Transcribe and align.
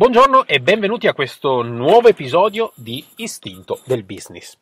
Buongiorno 0.00 0.46
e 0.46 0.60
benvenuti 0.60 1.08
a 1.08 1.12
questo 1.12 1.60
nuovo 1.60 2.08
episodio 2.08 2.72
di 2.74 3.04
Istinto 3.16 3.80
del 3.84 4.02
Business. 4.02 4.56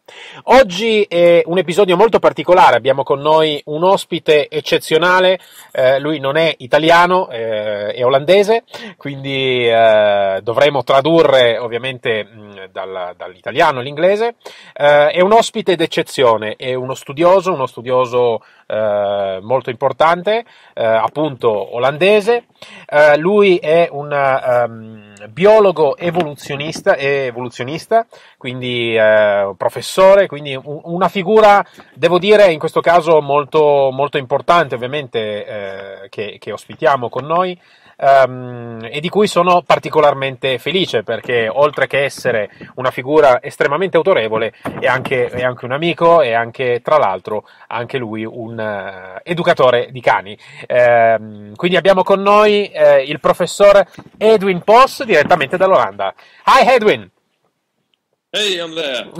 Oggi 0.46 1.02
è 1.02 1.44
un 1.46 1.58
episodio 1.58 1.96
molto 1.96 2.18
particolare, 2.18 2.74
abbiamo 2.74 3.04
con 3.04 3.20
noi 3.20 3.62
un 3.66 3.84
ospite 3.84 4.48
eccezionale, 4.48 5.38
eh, 5.70 6.00
lui 6.00 6.18
non 6.18 6.36
è 6.36 6.52
italiano, 6.58 7.30
eh, 7.30 7.92
è 7.92 8.04
olandese, 8.04 8.64
quindi 8.96 9.64
eh, 9.68 10.40
dovremo 10.42 10.82
tradurre 10.82 11.56
ovviamente 11.56 12.24
mh, 12.24 12.70
dal, 12.72 13.14
dall'italiano 13.16 13.78
all'inglese. 13.78 14.34
Eh, 14.74 15.10
è 15.10 15.20
un 15.20 15.34
ospite 15.34 15.76
d'eccezione, 15.76 16.56
è 16.56 16.74
uno 16.74 16.94
studioso, 16.94 17.52
uno 17.52 17.66
studioso 17.66 18.42
eh, 18.66 19.38
molto 19.40 19.70
importante, 19.70 20.44
eh, 20.74 20.84
appunto 20.84 21.76
olandese. 21.76 22.46
lui 23.18 23.58
è 23.58 23.88
un 23.92 24.10
um, 24.10 25.07
biologo 25.30 25.96
evoluzionista, 25.96 26.96
evoluzionista 26.96 28.06
quindi 28.36 28.94
eh, 28.94 29.54
professore, 29.56 30.26
quindi 30.26 30.54
un, 30.54 30.80
una 30.84 31.08
figura, 31.08 31.64
devo 31.94 32.18
dire, 32.18 32.52
in 32.52 32.58
questo 32.58 32.80
caso 32.80 33.20
molto, 33.20 33.90
molto 33.92 34.18
importante, 34.18 34.74
ovviamente, 34.74 35.46
eh, 35.46 36.08
che, 36.08 36.36
che 36.38 36.52
ospitiamo 36.52 37.08
con 37.08 37.24
noi 37.24 37.58
um, 37.98 38.78
e 38.90 39.00
di 39.00 39.08
cui 39.08 39.26
sono 39.26 39.62
particolarmente 39.62 40.58
felice 40.58 41.02
perché 41.02 41.48
oltre 41.48 41.86
che 41.86 42.04
essere 42.04 42.50
una 42.76 42.90
figura 42.90 43.42
estremamente 43.42 43.96
autorevole 43.96 44.52
è 44.80 44.86
anche, 44.86 45.26
è 45.26 45.42
anche 45.42 45.64
un 45.64 45.72
amico 45.72 46.22
e 46.22 46.32
anche 46.32 46.80
tra 46.82 46.96
l'altro 46.96 47.44
anche 47.66 47.98
lui 47.98 48.24
un 48.24 48.58
uh, 48.58 49.20
educatore 49.22 49.88
di 49.90 50.00
cani. 50.00 50.38
Uh, 50.68 51.52
quindi 51.54 51.76
abbiamo 51.76 52.02
con 52.02 52.20
noi 52.22 52.70
uh, 52.72 53.02
il 53.04 53.20
professor 53.20 53.84
Edwin 54.16 54.62
Poss 54.62 55.04
direttamente 55.04 55.56
dall'Olanda. 55.56 56.14
Hi 56.46 56.66
Edwin! 56.66 57.10
Hey, 58.30 58.60
I'm 58.60 58.74
there. 58.74 59.10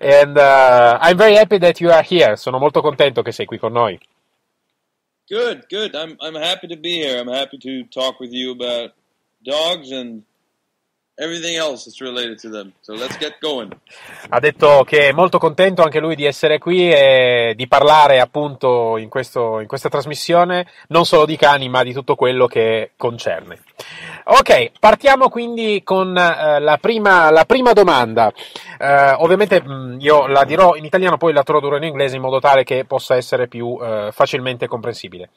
and 0.00 0.36
uh, 0.36 0.98
I'm 1.00 1.16
very 1.16 1.36
happy 1.36 1.58
that 1.58 1.80
you 1.80 1.92
are 1.92 2.04
here. 2.04 2.34
Sono 2.34 2.58
molto 2.58 2.80
contento 2.80 3.22
che 3.22 3.30
sei 3.30 3.46
qui 3.46 3.58
con 3.58 3.70
noi. 3.70 3.96
Good, 5.28 5.68
good. 5.68 5.96
I'm 5.96 6.16
I'm 6.20 6.34
happy 6.36 6.68
to 6.68 6.76
be 6.76 6.98
here. 6.98 7.20
I'm 7.20 7.28
happy 7.28 7.58
to 7.58 7.84
talk 7.84 8.20
with 8.20 8.32
you 8.32 8.52
about 8.52 8.92
dogs 9.44 9.90
and 9.90 10.22
everything 11.16 11.56
else 11.56 11.84
that's 11.84 12.00
related 12.00 12.38
to 12.40 12.50
them. 12.50 12.72
So 12.80 12.94
let's 12.94 13.18
get 13.18 13.38
going. 13.40 13.74
Ha 14.28 14.38
detto 14.38 14.84
che 14.84 15.08
è 15.08 15.12
molto 15.12 15.38
contento 15.38 15.82
anche 15.82 16.00
lui 16.00 16.14
di 16.14 16.24
essere 16.24 16.58
qui 16.58 16.90
e 16.90 17.54
di 17.56 17.66
parlare 17.66 18.20
appunto 18.20 18.96
in, 18.96 19.08
questo, 19.08 19.60
in 19.60 19.66
questa 19.66 19.88
trasmissione 19.88 20.66
non 20.88 21.04
solo 21.04 21.24
di 21.24 21.36
cani 21.36 21.68
ma 21.68 21.82
di 21.82 21.92
tutto 21.92 22.14
quello 22.14 22.46
che 22.46 22.92
concerne. 22.96 23.60
Ok, 24.28 24.72
partiamo 24.80 25.28
quindi 25.28 25.82
con 25.84 26.08
uh, 26.08 26.60
la, 26.60 26.78
prima, 26.80 27.30
la, 27.30 27.44
prima, 27.44 27.72
domanda. 27.72 28.32
Uh, 28.78 29.22
ovviamente 29.22 29.62
mh, 29.62 29.72
mm, 29.72 30.00
io 30.00 30.26
la 30.26 30.44
dirò 30.44 30.74
in 30.74 30.84
italiano, 30.84 31.16
poi 31.16 31.32
la 31.32 31.44
tradurrò 31.44 31.76
in 31.76 31.84
inglese 31.84 32.16
in 32.16 32.22
modo 32.22 32.40
tale 32.40 32.64
che 32.64 32.84
possa 32.84 33.14
essere 33.14 33.46
più 33.46 33.66
uh, 33.66 34.10
facilmente 34.10 34.66
comprensibile. 34.66 35.30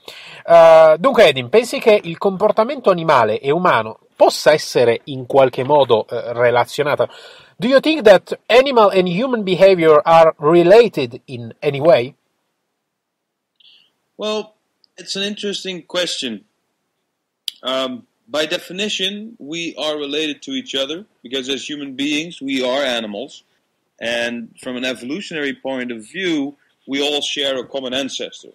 dunque, 0.98 1.28
Edin, 1.28 1.50
pensi 1.50 1.80
che 1.80 2.00
il 2.04 2.18
comportamento 2.18 2.90
animale 2.90 3.40
e 3.40 3.52
umano 3.52 4.00
possa 4.20 4.52
essere 4.52 5.00
in 5.06 5.26
qualche 5.26 5.64
modo 5.64 6.06
relazionato? 6.10 7.10
Do 7.58 7.70
you 7.70 7.80
think 7.80 8.04
that 8.04 8.38
animal 8.50 8.90
and 8.90 9.08
human 9.08 9.44
behavior 9.46 10.02
are 10.06 10.36
related 10.40 11.22
in 11.28 11.54
any 11.62 11.80
way? 11.80 12.16
Well, 14.18 14.56
it's 14.98 15.16
an 15.16 15.24
interesting 15.24 15.84
question. 15.84 16.44
Um, 17.64 18.08
by 18.28 18.46
definition, 18.46 19.38
we 19.40 19.74
are 19.78 19.98
related 19.98 20.42
to 20.44 20.52
each 20.52 20.76
other 20.76 21.06
because 21.24 21.48
as 21.48 21.64
human 21.64 21.96
beings, 21.96 22.42
we 22.42 22.62
are 22.62 22.84
animals. 22.84 23.44
And 24.02 24.54
from 24.62 24.76
an 24.76 24.84
evolutionary 24.84 25.54
point 25.54 25.94
of 25.94 26.06
view, 26.06 26.58
we 26.86 27.02
all 27.02 27.22
share 27.22 27.58
a 27.58 27.66
common 27.66 27.94
ancestor. 27.94 28.52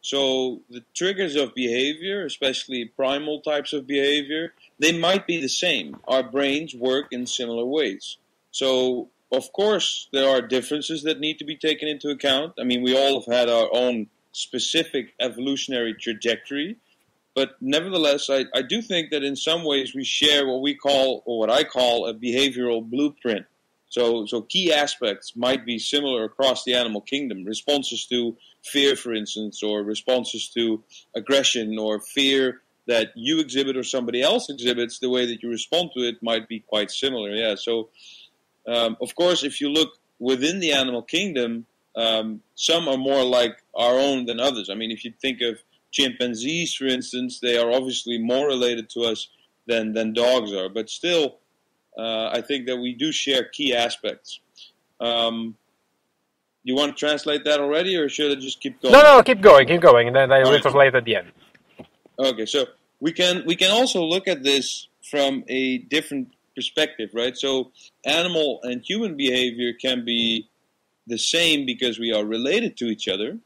So 0.00 0.60
the 0.70 0.82
triggers 0.94 1.36
of 1.36 1.54
behavior, 1.54 2.24
especially 2.24 2.86
primal 2.86 3.40
types 3.40 3.72
of 3.74 3.86
behavior, 3.86 4.52
they 4.82 4.98
might 4.98 5.28
be 5.28 5.40
the 5.40 5.48
same. 5.48 5.96
Our 6.08 6.24
brains 6.24 6.74
work 6.74 7.06
in 7.12 7.24
similar 7.26 7.64
ways. 7.64 8.16
So, 8.50 9.10
of 9.30 9.52
course, 9.52 10.08
there 10.12 10.28
are 10.28 10.42
differences 10.42 11.04
that 11.04 11.20
need 11.20 11.38
to 11.38 11.44
be 11.44 11.56
taken 11.56 11.86
into 11.86 12.10
account. 12.10 12.54
I 12.58 12.64
mean, 12.64 12.82
we 12.82 12.96
all 12.96 13.20
have 13.20 13.32
had 13.32 13.48
our 13.48 13.68
own 13.72 14.08
specific 14.32 15.14
evolutionary 15.20 15.94
trajectory. 15.94 16.78
But 17.32 17.50
nevertheless, 17.60 18.28
I, 18.28 18.46
I 18.52 18.62
do 18.62 18.82
think 18.82 19.10
that 19.10 19.22
in 19.22 19.36
some 19.36 19.62
ways 19.64 19.94
we 19.94 20.02
share 20.02 20.48
what 20.48 20.62
we 20.62 20.74
call, 20.74 21.22
or 21.26 21.38
what 21.38 21.50
I 21.50 21.62
call, 21.62 22.06
a 22.06 22.12
behavioral 22.12 22.84
blueprint. 22.84 23.46
So, 23.88 24.26
so 24.26 24.42
key 24.42 24.72
aspects 24.72 25.36
might 25.36 25.64
be 25.64 25.78
similar 25.78 26.24
across 26.24 26.64
the 26.64 26.74
animal 26.74 27.02
kingdom. 27.02 27.44
Responses 27.44 28.04
to 28.06 28.36
fear, 28.64 28.96
for 28.96 29.14
instance, 29.14 29.62
or 29.62 29.84
responses 29.84 30.48
to 30.54 30.82
aggression 31.14 31.78
or 31.78 32.00
fear 32.00 32.62
that 32.86 33.08
you 33.14 33.38
exhibit 33.38 33.76
or 33.76 33.82
somebody 33.82 34.22
else 34.22 34.48
exhibits, 34.50 34.98
the 34.98 35.10
way 35.10 35.26
that 35.26 35.42
you 35.42 35.48
respond 35.48 35.90
to 35.94 36.00
it 36.00 36.16
might 36.22 36.48
be 36.48 36.60
quite 36.60 36.90
similar. 36.90 37.30
Yeah. 37.30 37.54
So, 37.54 37.90
um, 38.66 38.96
of 39.00 39.14
course, 39.14 39.44
if 39.44 39.60
you 39.60 39.68
look 39.68 39.90
within 40.18 40.60
the 40.60 40.72
animal 40.72 41.02
kingdom, 41.02 41.66
um, 41.96 42.40
some 42.54 42.88
are 42.88 42.96
more 42.96 43.24
like 43.24 43.62
our 43.76 43.98
own 43.98 44.26
than 44.26 44.40
others. 44.40 44.68
I 44.70 44.74
mean, 44.74 44.90
if 44.90 45.04
you 45.04 45.12
think 45.20 45.40
of 45.42 45.62
chimpanzees, 45.90 46.74
for 46.74 46.86
instance, 46.86 47.38
they 47.40 47.56
are 47.58 47.70
obviously 47.70 48.18
more 48.18 48.46
related 48.46 48.88
to 48.90 49.02
us 49.02 49.28
than, 49.66 49.92
than 49.92 50.12
dogs 50.12 50.52
are. 50.52 50.68
But 50.68 50.90
still, 50.90 51.38
uh, 51.96 52.30
I 52.32 52.40
think 52.40 52.66
that 52.66 52.78
we 52.78 52.94
do 52.94 53.12
share 53.12 53.44
key 53.44 53.74
aspects. 53.74 54.40
Um, 55.00 55.56
you 56.64 56.74
want 56.74 56.96
to 56.96 56.98
translate 56.98 57.44
that 57.44 57.60
already, 57.60 57.96
or 57.96 58.08
should 58.08 58.36
I 58.36 58.40
just 58.40 58.60
keep 58.60 58.80
going? 58.80 58.92
No, 58.92 59.02
no, 59.02 59.22
keep 59.22 59.40
going, 59.40 59.66
keep 59.66 59.80
going, 59.80 60.06
and 60.06 60.16
then 60.16 60.32
I 60.32 60.42
will 60.44 60.60
translate 60.60 60.94
at 60.94 61.04
the 61.04 61.16
end. 61.16 61.32
Okay, 62.18 62.46
so 62.46 62.66
we 63.00 63.12
can 63.12 63.44
we 63.46 63.56
can 63.56 63.70
also 63.70 64.02
look 64.02 64.28
at 64.28 64.42
this 64.42 64.86
from 65.02 65.44
a 65.48 65.78
different 65.78 66.32
perspective, 66.54 67.10
right? 67.14 67.36
So 67.36 67.72
animal 68.04 68.60
and 68.62 68.82
human 68.82 69.16
behavior 69.16 69.72
can 69.72 70.04
be 70.04 70.48
the 71.06 71.18
same 71.18 71.66
because 71.66 71.98
we 71.98 72.12
are 72.12 72.24
related 72.24 72.76
to 72.78 72.86
each 72.86 73.08
other, 73.08 73.38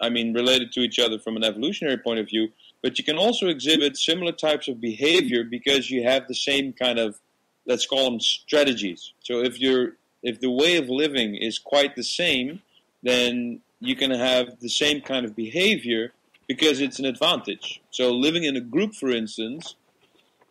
I 0.00 0.10
mean, 0.10 0.34
related 0.34 0.72
to 0.72 0.80
each 0.80 0.98
other 0.98 1.18
from 1.18 1.36
an 1.36 1.44
evolutionary 1.44 1.98
point 1.98 2.20
of 2.20 2.28
view, 2.28 2.48
but 2.82 2.98
you 2.98 3.04
can 3.04 3.16
also 3.16 3.48
exhibit 3.48 3.96
similar 3.96 4.32
types 4.32 4.68
of 4.68 4.80
behavior 4.80 5.44
because 5.44 5.90
you 5.90 6.04
have 6.04 6.28
the 6.28 6.34
same 6.34 6.72
kind 6.72 6.98
of, 6.98 7.18
let's 7.66 7.86
call 7.86 8.10
them 8.10 8.20
strategies. 8.20 9.12
So 9.20 9.40
if 9.40 9.58
you're, 9.58 9.94
if 10.22 10.40
the 10.40 10.50
way 10.50 10.76
of 10.76 10.88
living 10.88 11.34
is 11.34 11.58
quite 11.58 11.96
the 11.96 12.04
same, 12.04 12.60
then 13.02 13.60
you 13.80 13.96
can 13.96 14.10
have 14.10 14.60
the 14.60 14.68
same 14.68 15.00
kind 15.00 15.24
of 15.24 15.34
behavior 15.34 16.12
because 16.46 16.80
it's 16.80 16.98
an 16.98 17.04
advantage. 17.04 17.80
So 17.90 18.12
living 18.12 18.44
in 18.44 18.56
a 18.56 18.60
group, 18.60 18.94
for 18.94 19.10
instance, 19.10 19.76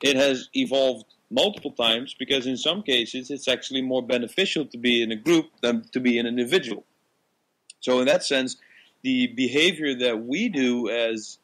it 0.02 0.16
has 0.16 0.50
evolved 0.54 1.06
multiple 1.30 1.72
times 1.72 2.16
because 2.18 2.46
in 2.46 2.58
some 2.58 2.84
cases 2.84 3.32
it's 3.32 3.48
actually 3.48 3.82
more 3.82 4.06
beneficial 4.06 4.66
to 4.68 4.78
be 4.78 5.02
in 5.02 5.12
a 5.12 5.16
group 5.16 5.48
than 5.62 5.84
to 5.92 6.00
be 6.00 6.20
an 6.20 6.26
individual. 6.26 6.86
So 7.80 8.00
in 8.00 8.06
that 8.06 8.24
sense, 8.24 8.58
the 9.02 9.28
behavior 9.28 9.96
that 9.96 10.24
we 10.26 10.50
do 10.50 10.90
as 10.90 11.40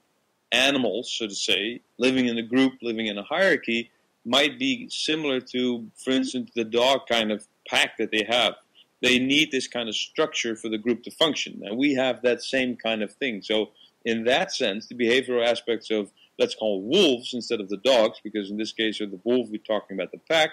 animals, 0.52 1.12
so 1.12 1.28
to 1.28 1.36
say, 1.36 1.82
living 1.98 2.28
in 2.28 2.38
a 2.38 2.44
group, 2.44 2.74
living 2.82 3.08
in 3.08 3.18
a 3.18 3.24
hierarchy, 3.24 3.92
might 4.26 4.60
be 4.60 4.88
similar 4.90 5.40
to, 5.40 5.88
for 6.04 6.12
instance, 6.12 6.52
the 6.56 6.64
dog 6.64 7.02
kind 7.08 7.32
of 7.32 7.46
pack 7.68 7.98
that 7.98 8.12
they 8.12 8.26
have. 8.30 8.54
They 9.02 9.18
need 9.20 9.52
this 9.52 9.68
kind 9.68 9.88
of 9.88 9.96
structure 9.96 10.56
for 10.56 10.70
the 10.70 10.78
group 10.78 11.04
to 11.04 11.12
function, 11.12 11.62
and 11.64 11.78
we 11.78 11.94
have 11.96 12.22
that 12.22 12.44
same 12.44 12.76
kind 12.76 13.02
of 13.02 13.14
thing. 13.14 13.42
So, 13.42 13.72
in 14.06 14.24
that 14.26 14.54
sense, 14.54 14.88
the 14.88 14.96
behavioral 14.96 15.46
aspects 15.46 15.92
of 15.92 16.12
let's 16.40 16.56
call 16.56 16.82
wolves 16.82 17.34
instead 17.34 17.60
of 17.60 17.70
the 17.70 17.78
dogs, 17.78 18.20
because 18.24 18.50
in 18.50 18.58
this 18.58 18.72
case, 18.72 19.02
of 19.02 19.12
the 19.12 19.20
wolf, 19.24 19.50
we're 19.50 19.58
talking 19.58 19.98
about 19.98 20.12
the 20.12 20.20
pack. 20.30 20.52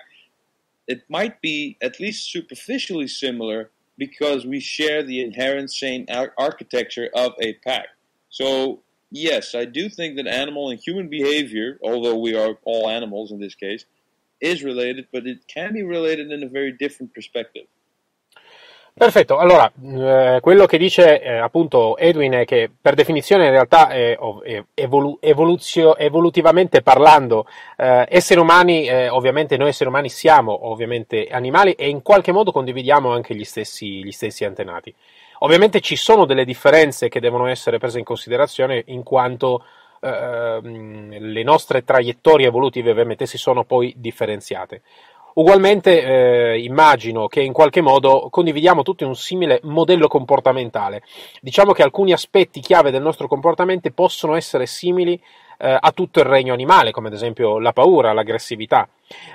It 0.88 1.02
might 1.08 1.40
be 1.40 1.76
at 1.80 2.00
least 2.00 2.30
superficially 2.30 3.06
similar 3.08 3.70
because 3.96 4.44
we 4.44 4.60
share 4.60 5.02
the 5.02 5.20
inherent 5.20 5.72
same 5.72 6.06
architecture 6.36 7.08
of 7.14 7.32
a 7.40 7.54
pack. 7.64 7.86
So, 8.28 8.82
yes, 9.10 9.54
I 9.54 9.64
do 9.64 9.88
think 9.88 10.16
that 10.16 10.26
animal 10.26 10.70
and 10.70 10.78
human 10.78 11.08
behavior, 11.08 11.78
although 11.82 12.18
we 12.18 12.34
are 12.36 12.58
all 12.64 12.90
animals 12.90 13.30
in 13.30 13.40
this 13.40 13.54
case, 13.54 13.84
is 14.40 14.62
related, 14.62 15.06
but 15.12 15.26
it 15.26 15.46
can 15.48 15.72
be 15.72 15.82
related 15.82 16.30
in 16.30 16.42
a 16.42 16.48
very 16.48 16.72
different 16.72 17.14
perspective. 17.14 17.66
Perfetto, 18.98 19.36
allora 19.36 19.70
eh, 19.84 20.38
quello 20.40 20.64
che 20.64 20.78
dice 20.78 21.20
eh, 21.20 21.36
appunto 21.36 21.98
Edwin 21.98 22.32
è 22.32 22.44
che 22.46 22.70
per 22.80 22.94
definizione 22.94 23.44
in 23.44 23.50
realtà 23.50 23.88
è, 23.88 24.16
è 24.16 24.64
evolu- 24.72 25.18
evolutivamente 25.20 26.80
parlando 26.80 27.46
eh, 27.76 28.06
esseri 28.08 28.40
umani, 28.40 28.86
eh, 28.86 29.10
ovviamente 29.10 29.58
noi 29.58 29.68
esseri 29.68 29.90
umani 29.90 30.08
siamo 30.08 30.70
ovviamente 30.70 31.26
animali 31.30 31.72
e 31.72 31.90
in 31.90 32.00
qualche 32.00 32.32
modo 32.32 32.52
condividiamo 32.52 33.12
anche 33.12 33.34
gli 33.34 33.44
stessi, 33.44 34.02
gli 34.02 34.12
stessi 34.12 34.46
antenati. 34.46 34.94
Ovviamente 35.40 35.82
ci 35.82 35.96
sono 35.96 36.24
delle 36.24 36.46
differenze 36.46 37.10
che 37.10 37.20
devono 37.20 37.48
essere 37.48 37.76
prese 37.76 37.98
in 37.98 38.04
considerazione 38.06 38.82
in 38.86 39.02
quanto 39.02 39.62
ehm, 40.00 41.18
le 41.18 41.42
nostre 41.42 41.84
traiettorie 41.84 42.46
evolutive 42.46 42.92
ovviamente 42.92 43.26
si 43.26 43.36
sono 43.36 43.64
poi 43.64 43.92
differenziate. 43.96 44.80
Ugualmente 45.38 46.02
eh, 46.02 46.62
immagino 46.62 47.26
che 47.26 47.42
in 47.42 47.52
qualche 47.52 47.82
modo 47.82 48.28
condividiamo 48.30 48.82
tutti 48.82 49.04
un 49.04 49.14
simile 49.14 49.60
modello 49.64 50.08
comportamentale. 50.08 51.02
Diciamo 51.42 51.72
che 51.72 51.82
alcuni 51.82 52.12
aspetti 52.12 52.60
chiave 52.60 52.90
del 52.90 53.02
nostro 53.02 53.28
comportamento 53.28 53.90
possono 53.90 54.34
essere 54.34 54.64
simili 54.64 55.20
eh, 55.58 55.76
a 55.78 55.92
tutto 55.92 56.20
il 56.20 56.24
regno 56.24 56.54
animale, 56.54 56.90
come 56.90 57.08
ad 57.08 57.12
esempio 57.12 57.58
la 57.58 57.74
paura, 57.74 58.14
l'aggressività. 58.14 58.88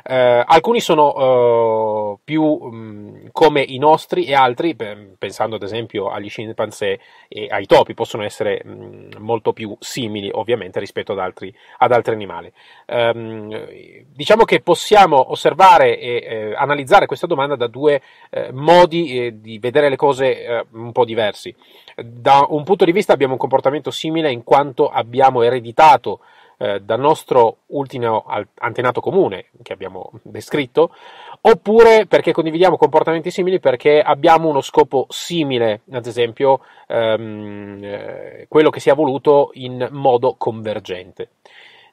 Eh, 0.04 0.44
alcuni 0.46 0.82
sono 0.82 1.16
eh, 1.16 2.20
più 2.24 2.44
mh, 2.44 2.76
mm, 2.76 3.28
come 3.32 3.62
i 3.62 3.78
nostri 3.78 4.26
e 4.26 4.34
altri, 4.34 4.76
pensando 5.18 5.56
ad 5.56 5.64
esempio 5.64 6.10
agli 6.10 6.30
scimpanzé 6.30 7.00
e 7.28 7.48
ai 7.50 7.66
topi, 7.66 7.94
possono 7.94 8.24
essere 8.24 8.62
mh, 8.64 8.70
mm, 8.70 9.10
molto 9.20 9.54
più 9.54 9.76
simili 9.80 10.30
ovviamente 10.32 10.80
rispetto 10.80 11.14
ad 11.14 11.20
altri, 11.20 11.54
ad 11.78 11.92
altri 11.92 12.14
animali. 12.14 12.52
Um, 12.88 13.68
diciamo 14.14 14.44
che 14.44 14.62
possiamo 14.62 15.32
osservare 15.32 15.98
e 16.00 16.26
eh, 16.28 16.56
analizzare 16.56 17.06
questa 17.06 17.28
domanda 17.28 17.56
da 17.56 17.68
due 17.68 18.02
eh, 18.30 18.52
modi 18.52 19.18
eh, 19.20 19.40
di 19.40 19.60
vedere 19.60 19.90
le 19.90 19.96
cose 19.96 20.44
eh, 20.44 20.66
un 20.72 20.92
po' 20.92 21.06
diversi. 21.06 21.54
Da 21.96 22.46
un 22.50 22.64
punto 22.64 22.86
di 22.86 22.92
vista 22.92 23.14
abbiamo 23.14 23.34
un 23.34 23.40
comportamento 23.40 23.92
simile 23.92 24.32
in 24.32 24.44
quanto 24.44 24.90
abbiamo 24.90 25.42
ereditato 25.42 26.20
eh, 26.62 26.80
dal 26.80 27.00
nostro 27.00 27.62
ultimo 27.68 28.24
antenato 28.60 29.02
comune 29.02 29.48
che 29.64 29.74
abbiamo 29.74 30.12
descritto, 30.22 30.94
oppure 31.42 32.06
perché 32.06 32.32
condividiamo 32.32 32.78
comportamenti 32.78 33.32
simili 33.32 33.60
perché 33.60 34.00
abbiamo 34.00 34.48
uno 34.48 34.62
scopo 34.62 35.08
simile, 35.10 35.82
ad 35.92 36.06
esempio 36.06 36.60
ehm, 36.86 37.80
eh, 37.82 38.46
quello 38.48 38.70
che 38.70 38.80
si 38.80 38.92
è 38.92 38.94
voluto 38.94 39.50
in 39.54 39.88
modo 39.90 40.36
convergente. 40.38 41.30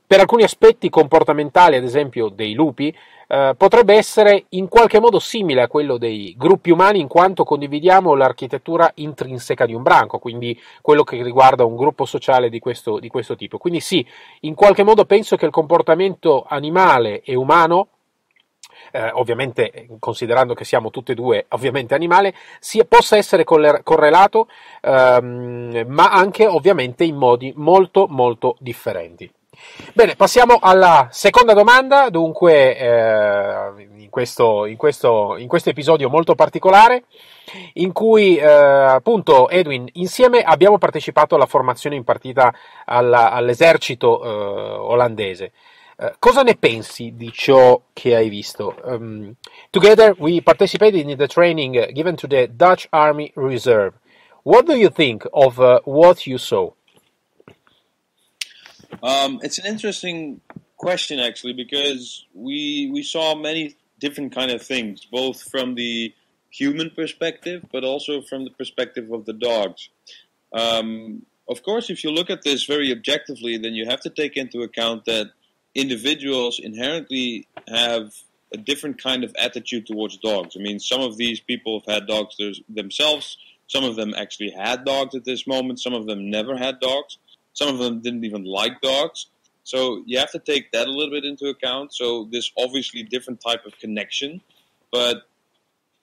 Per 0.09 0.19
alcuni 0.19 0.43
aspetti 0.43 0.89
comportamentali, 0.89 1.77
ad 1.77 1.85
esempio 1.85 2.31
dei 2.31 2.55
lupi, 2.55 2.97
eh, 3.27 3.53
potrebbe 3.55 3.93
essere 3.95 4.47
in 4.51 4.67
qualche 4.67 5.01
modo 5.01 5.19
simile 5.19 5.61
a 5.61 5.69
quello 5.69 5.99
dei 5.99 6.35
gruppi 6.35 6.71
umani 6.71 6.99
in 6.99 7.09
quanto 7.09 7.45
condividiamo 7.45 8.15
l'architettura 8.15 8.91
intrinseca 8.95 9.67
di 9.67 9.75
un 9.75 9.83
branco, 9.83 10.19
quindi 10.19 10.59
quello 10.81 11.05
che 11.05 11.23
riguarda 11.23 11.67
un 11.67 11.77
gruppo 11.77 12.07
sociale 12.07 12.49
di 12.49 12.59
questo, 12.59 12.99
di 12.99 13.09
questo 13.09 13.37
tipo. 13.37 13.59
Quindi 13.59 13.81
sì, 13.81 14.03
in 14.41 14.55
qualche 14.55 14.83
modo 14.83 15.05
penso 15.05 15.37
che 15.37 15.45
il 15.45 15.53
comportamento 15.53 16.47
animale 16.49 17.21
e 17.21 17.35
umano 17.35 17.89
eh, 18.93 19.11
ovviamente 19.13 19.89
considerando 19.99 20.55
che 20.55 20.65
siamo 20.65 20.89
tutti 20.89 21.13
e 21.13 21.15
due 21.15 21.45
ovviamente 21.51 21.95
animali, 21.95 22.33
sia, 22.61 22.87
possa 22.87 23.19
essere 23.19 23.45
correlato, 23.45 24.49
ehm, 24.81 25.85
ma 25.87 26.11
anche 26.13 26.47
ovviamente 26.47 27.05
in 27.05 27.17
modi 27.17 27.53
molto 27.57 28.07
molto 28.09 28.57
differenti. 28.59 29.31
Bene, 29.93 30.17
passiamo 30.17 30.59
alla 30.61 31.09
seconda 31.11 31.55
domanda, 31.55 32.11
dunque 32.11 32.77
eh, 32.77 33.89
in, 33.97 34.09
questo, 34.11 34.67
in, 34.67 34.77
questo, 34.77 35.37
in, 35.37 35.49
questo, 35.49 35.71
episodio 35.71 36.09
molto 36.09 36.35
particolare 36.35 37.05
in 37.75 37.93
cui 37.93 38.37
eh, 38.37 38.45
appunto 38.45 39.49
Edwin 39.49 39.89
insieme 39.95 40.43
abbiamo 40.43 40.79
partecipato 40.79 41.35
alla 41.35 41.47
formazione 41.47 41.97
in 41.97 42.05
partita 42.05 42.53
alla, 42.85 43.31
all'esercito 43.33 44.23
eh, 44.23 44.29
olandese. 44.29 45.53
Uh, 46.01 46.13
cosa 46.21 46.43
ne 46.43 46.55
pensi 46.55 47.15
di 47.17 47.33
ciò 47.33 47.81
che 47.93 48.15
hai 48.15 48.29
visto? 48.29 48.77
Um, 48.85 49.35
together 49.71 50.15
we 50.19 50.41
participated 50.43 51.09
in 51.09 51.17
the 51.17 51.27
training 51.27 51.91
given 51.91 52.15
to 52.15 52.29
the 52.29 52.49
Dutch 52.55 52.87
Army 52.91 53.33
Reserve. 53.35 53.99
What 54.45 54.65
do 54.65 54.75
you 54.75 54.91
think 54.91 55.27
of 55.33 55.59
uh, 55.59 55.81
what 55.87 56.25
you 56.25 56.39
saw? 56.39 56.73
Um, 59.03 59.41
it's 59.43 59.59
an 59.59 59.67
interesting 59.67 60.41
question 60.77 61.19
actually 61.19 61.53
because 61.53 62.25
we 62.35 62.89
we 62.93 63.03
saw 63.03 63.35
many 63.35 63.77
different 63.99 64.35
kind 64.35 64.50
of 64.50 64.62
things, 64.62 65.05
both 65.05 65.43
from 65.43 65.75
the 65.75 66.15
human 66.50 66.91
perspective, 66.91 67.65
but 67.73 67.85
also 67.85 68.23
from 68.23 68.45
the 68.45 68.50
perspective 68.50 69.11
of 69.12 69.25
the 69.27 69.33
dogs. 69.33 69.89
Um, 70.53 71.27
of 71.49 71.62
course, 71.62 71.91
if 71.91 72.05
you 72.05 72.11
look 72.11 72.31
at 72.31 72.43
this 72.43 72.65
very 72.65 72.93
objectively, 72.93 73.59
then 73.59 73.75
you 73.75 73.87
have 73.87 74.00
to 74.03 74.11
take 74.11 74.37
into 74.37 74.62
account 74.62 75.05
that 75.06 75.31
individuals 75.75 76.61
inherently 76.62 77.47
have 77.69 78.12
a 78.53 78.56
different 78.56 79.03
kind 79.03 79.25
of 79.25 79.35
attitude 79.39 79.87
towards 79.87 80.17
dogs. 80.17 80.56
I 80.56 80.61
mean, 80.61 80.79
some 80.79 81.00
of 81.00 81.17
these 81.17 81.41
people 81.41 81.81
have 81.81 81.95
had 81.95 82.06
dogs 82.06 82.37
themselves. 82.69 83.37
Some 83.67 83.85
of 83.85 83.97
them 83.97 84.15
actually 84.17 84.50
had 84.50 84.85
dogs 84.85 85.15
at 85.15 85.25
this 85.25 85.47
moment. 85.47 85.81
Some 85.81 85.93
of 85.93 86.06
them 86.06 86.31
never 86.31 86.56
had 86.56 86.81
dogs. 86.81 87.19
Some 87.59 87.75
of 87.75 87.79
them 87.81 88.01
didn't 88.01 88.25
even 88.25 88.45
like 88.45 88.81
dogs. 88.81 89.27
So 89.65 90.05
you 90.07 90.17
have 90.21 90.31
to 90.31 90.39
take 90.39 90.71
that 90.71 90.87
a 90.87 90.93
little 90.93 91.11
bit 91.11 91.25
into 91.25 91.47
account. 91.47 91.93
So 91.93 92.29
this 92.31 92.53
obviously 92.57 93.03
different 93.03 93.41
type 93.41 93.67
of 93.67 93.77
connection, 93.81 94.41
but 94.93 95.25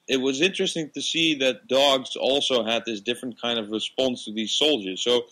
it 0.09 0.17
was 0.17 0.41
interesting 0.41 0.91
to 0.95 1.01
see 1.01 1.33
that 1.35 1.69
dogs 1.69 2.17
also 2.17 2.65
had 2.65 2.83
this 2.85 2.99
different 2.99 3.41
kind 3.41 3.57
of 3.57 3.71
response 3.71 4.25
to 4.25 4.33
these 4.33 4.51
soldiers. 4.51 5.01
So 5.01 5.27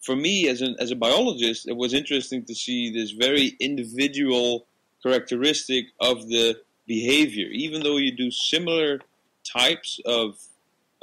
for 0.00 0.16
me 0.16 0.48
as 0.48 0.62
an 0.62 0.76
as 0.80 0.90
a 0.90 0.96
biologist, 0.96 1.68
it 1.68 1.76
was 1.76 1.92
interesting 1.92 2.46
to 2.46 2.54
see 2.54 2.90
this 2.90 3.10
very 3.10 3.48
individual 3.60 4.66
characteristic 5.02 5.88
of 6.00 6.26
the 6.28 6.56
behavior. 6.86 7.48
Even 7.52 7.82
though 7.82 7.98
you 7.98 8.16
do 8.16 8.30
similar 8.30 9.00
types 9.44 10.00
of 10.06 10.38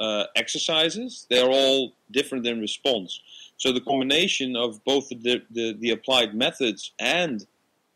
uh, 0.00 0.24
exercises, 0.34 1.28
they're 1.30 1.54
all 1.60 1.92
different 2.10 2.44
in 2.44 2.60
response. 2.60 3.20
So 3.62 3.70
the 3.70 3.80
combination 3.80 4.56
of 4.56 4.84
both 4.84 5.08
the, 5.08 5.40
the, 5.48 5.72
the 5.78 5.90
applied 5.92 6.34
methods 6.34 6.90
and 6.98 7.46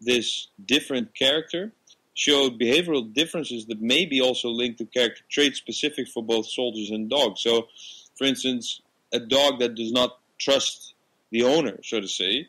this 0.00 0.46
different 0.64 1.12
character 1.12 1.72
showed 2.14 2.56
behavioral 2.56 3.12
differences 3.12 3.66
that 3.66 3.80
may 3.80 4.06
be 4.06 4.20
also 4.20 4.48
linked 4.48 4.78
to 4.78 4.84
character 4.84 5.24
traits 5.28 5.58
specific 5.58 6.06
for 6.06 6.22
both 6.22 6.46
soldiers 6.46 6.90
and 6.90 7.10
dogs. 7.10 7.40
So, 7.40 7.66
for 8.16 8.26
instance, 8.26 8.80
a 9.12 9.18
dog 9.18 9.58
that 9.58 9.74
does 9.74 9.90
not 9.90 10.20
trust 10.38 10.94
the 11.32 11.42
owner, 11.42 11.80
so 11.82 11.98
to 11.98 12.06
say, 12.06 12.48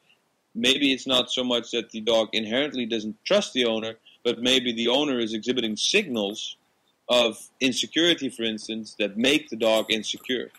maybe 0.54 0.94
it's 0.94 1.08
not 1.08 1.31
so 1.31 1.44
much 1.44 1.72
that 1.72 1.90
the 1.90 2.02
dog 2.02 2.30
inherently 2.34 2.86
doesn't 2.86 3.18
trust 3.25 3.54
the 3.54 3.66
owner, 3.66 3.96
but 4.24 4.44
maybe 4.44 4.74
the 4.74 4.90
owner 4.90 5.18
is 5.18 5.34
exhibiting 5.34 5.75
signals 5.75 6.56
of 7.10 7.50
insecurity, 7.60 8.30
for 8.30 8.44
instance, 8.44 8.96
that 9.00 9.18
make 9.18 9.50
the 9.50 9.56
dog 9.56 9.88
insecure. 9.90 10.52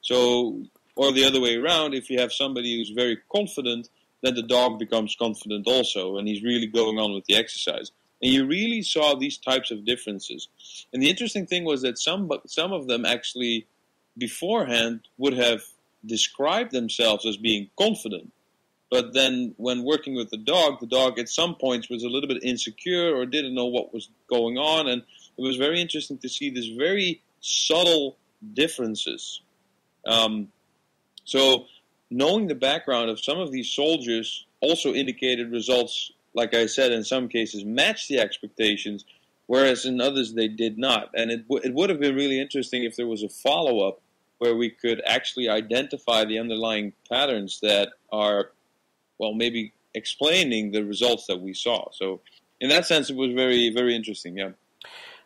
So 0.00 0.62
or 0.98 1.12
the 1.12 1.24
other 1.24 1.40
way 1.40 1.54
around, 1.54 1.94
if 1.94 2.10
you 2.10 2.18
have 2.18 2.32
somebody 2.32 2.76
who's 2.76 2.90
very 2.90 3.16
confident, 3.32 3.88
then 4.20 4.34
the 4.34 4.42
dog 4.42 4.80
becomes 4.80 5.14
confident 5.14 5.64
also, 5.68 6.16
and 6.16 6.26
he's 6.26 6.42
really 6.42 6.66
going 6.66 6.98
on 6.98 7.14
with 7.14 7.24
the 7.26 7.36
exercise. 7.36 7.92
And 8.20 8.32
you 8.32 8.46
really 8.46 8.82
saw 8.82 9.14
these 9.14 9.38
types 9.38 9.70
of 9.70 9.84
differences. 9.84 10.48
And 10.92 11.00
the 11.00 11.08
interesting 11.08 11.46
thing 11.46 11.64
was 11.64 11.82
that 11.82 11.98
some 12.00 12.28
some 12.46 12.72
of 12.72 12.88
them 12.88 13.06
actually 13.06 13.68
beforehand 14.18 15.06
would 15.18 15.34
have 15.34 15.60
described 16.04 16.72
themselves 16.72 17.24
as 17.24 17.36
being 17.36 17.70
confident. 17.78 18.32
But 18.90 19.14
then 19.14 19.54
when 19.56 19.84
working 19.84 20.16
with 20.16 20.30
the 20.30 20.36
dog, 20.56 20.80
the 20.80 20.86
dog 20.86 21.20
at 21.20 21.28
some 21.28 21.54
points 21.54 21.88
was 21.88 22.02
a 22.02 22.08
little 22.08 22.28
bit 22.28 22.42
insecure 22.42 23.14
or 23.14 23.24
didn't 23.24 23.54
know 23.54 23.66
what 23.66 23.94
was 23.94 24.08
going 24.28 24.58
on. 24.58 24.88
And 24.88 25.02
it 25.36 25.42
was 25.42 25.56
very 25.56 25.80
interesting 25.80 26.18
to 26.18 26.28
see 26.28 26.50
these 26.50 26.76
very 26.76 27.22
subtle 27.40 28.16
differences. 28.54 29.42
Um, 30.04 30.48
so 31.28 31.66
knowing 32.10 32.46
the 32.46 32.54
background 32.54 33.10
of 33.10 33.20
some 33.20 33.38
of 33.38 33.52
these 33.52 33.68
soldiers 33.68 34.46
also 34.60 34.94
indicated 34.94 35.52
results, 35.52 36.10
like 36.32 36.54
I 36.54 36.64
said, 36.64 36.90
in 36.90 37.04
some 37.04 37.28
cases 37.28 37.66
matched 37.66 38.08
the 38.08 38.18
expectations, 38.18 39.04
whereas 39.46 39.84
in 39.84 40.00
others 40.00 40.32
they 40.32 40.48
did 40.48 40.78
not. 40.78 41.10
And 41.14 41.30
it, 41.30 41.46
w- 41.46 41.60
it 41.62 41.74
would 41.74 41.90
have 41.90 42.00
been 42.00 42.14
really 42.14 42.40
interesting 42.40 42.82
if 42.84 42.96
there 42.96 43.06
was 43.06 43.22
a 43.22 43.28
follow 43.28 43.86
up 43.86 44.00
where 44.38 44.56
we 44.56 44.70
could 44.70 45.02
actually 45.04 45.50
identify 45.50 46.24
the 46.24 46.38
underlying 46.38 46.94
patterns 47.10 47.60
that 47.60 47.90
are, 48.10 48.52
well, 49.18 49.34
maybe 49.34 49.74
explaining 49.94 50.72
the 50.72 50.82
results 50.82 51.26
that 51.26 51.42
we 51.42 51.52
saw. 51.52 51.90
So 51.92 52.22
in 52.58 52.70
that 52.70 52.86
sense, 52.86 53.10
it 53.10 53.16
was 53.16 53.34
very, 53.34 53.68
very 53.68 53.94
interesting. 53.94 54.38
Yeah. 54.38 54.52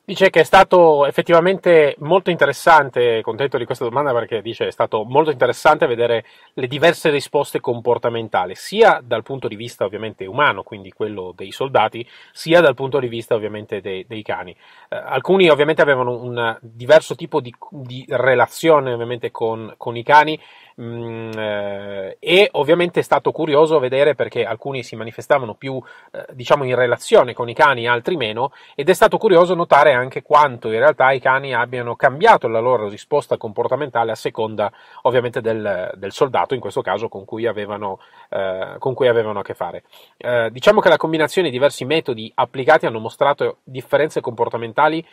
Dice 0.04 0.30
che 0.30 0.40
è 0.40 0.42
stato 0.42 1.06
effettivamente 1.06 1.94
molto 2.00 2.30
interessante, 2.30 3.22
contento 3.22 3.56
di 3.56 3.64
questa 3.64 3.84
domanda 3.84 4.12
perché 4.12 4.42
dice 4.42 4.66
è 4.66 4.72
stato 4.72 5.04
molto 5.04 5.30
interessante 5.30 5.86
vedere 5.86 6.24
le 6.54 6.66
diverse 6.66 7.08
risposte 7.08 7.60
comportamentali, 7.60 8.56
sia 8.56 9.00
dal 9.00 9.22
punto 9.22 9.46
di 9.46 9.54
vista 9.54 9.84
ovviamente 9.84 10.26
umano, 10.26 10.64
quindi 10.64 10.90
quello 10.90 11.32
dei 11.36 11.52
soldati, 11.52 12.04
sia 12.32 12.60
dal 12.60 12.74
punto 12.74 12.98
di 12.98 13.06
vista 13.06 13.36
ovviamente 13.36 13.80
dei, 13.80 14.04
dei 14.08 14.22
cani. 14.22 14.50
Eh, 14.88 14.96
alcuni 14.96 15.48
ovviamente 15.48 15.82
avevano 15.82 16.20
un 16.20 16.58
diverso 16.60 17.14
tipo 17.14 17.40
di, 17.40 17.54
di 17.70 18.04
relazione 18.08 18.92
ovviamente 18.92 19.30
con, 19.30 19.72
con 19.76 19.96
i 19.96 20.02
cani, 20.02 20.36
Mm, 20.80 21.32
eh, 21.36 22.16
e 22.18 22.48
ovviamente 22.52 23.00
è 23.00 23.02
stato 23.02 23.30
curioso 23.30 23.78
vedere 23.78 24.14
perché 24.14 24.44
alcuni 24.44 24.82
si 24.82 24.96
manifestavano 24.96 25.54
più 25.54 25.80
eh, 26.12 26.24
diciamo 26.32 26.64
in 26.64 26.74
relazione 26.74 27.34
con 27.34 27.48
i 27.48 27.54
cani, 27.54 27.86
altri 27.86 28.16
meno, 28.16 28.52
ed 28.74 28.88
è 28.88 28.92
stato 28.94 29.18
curioso 29.18 29.54
notare 29.54 29.92
anche 29.92 30.22
quanto 30.22 30.68
in 30.68 30.78
realtà 30.78 31.10
i 31.12 31.20
cani 31.20 31.54
abbiano 31.54 31.94
cambiato 31.94 32.48
la 32.48 32.60
loro 32.60 32.88
risposta 32.88 33.36
comportamentale 33.36 34.12
a 34.12 34.16
seconda 34.16 34.72
ovviamente 35.02 35.40
del, 35.40 35.92
del 35.94 36.12
soldato, 36.12 36.54
in 36.54 36.60
questo 36.60 36.80
caso 36.80 37.08
con 37.08 37.24
cui 37.24 37.46
avevano, 37.46 37.98
eh, 38.30 38.76
con 38.78 38.94
cui 38.94 39.08
avevano 39.08 39.40
a 39.40 39.42
che 39.42 39.54
fare. 39.54 39.84
Eh, 40.16 40.50
diciamo 40.50 40.80
che 40.80 40.88
la 40.88 40.96
combinazione 40.96 41.48
di 41.48 41.54
diversi 41.54 41.84
metodi 41.84 42.32
applicati 42.34 42.86
hanno 42.86 42.98
mostrato 42.98 43.58
differenze 43.62 44.20
comportamentali 44.20 45.04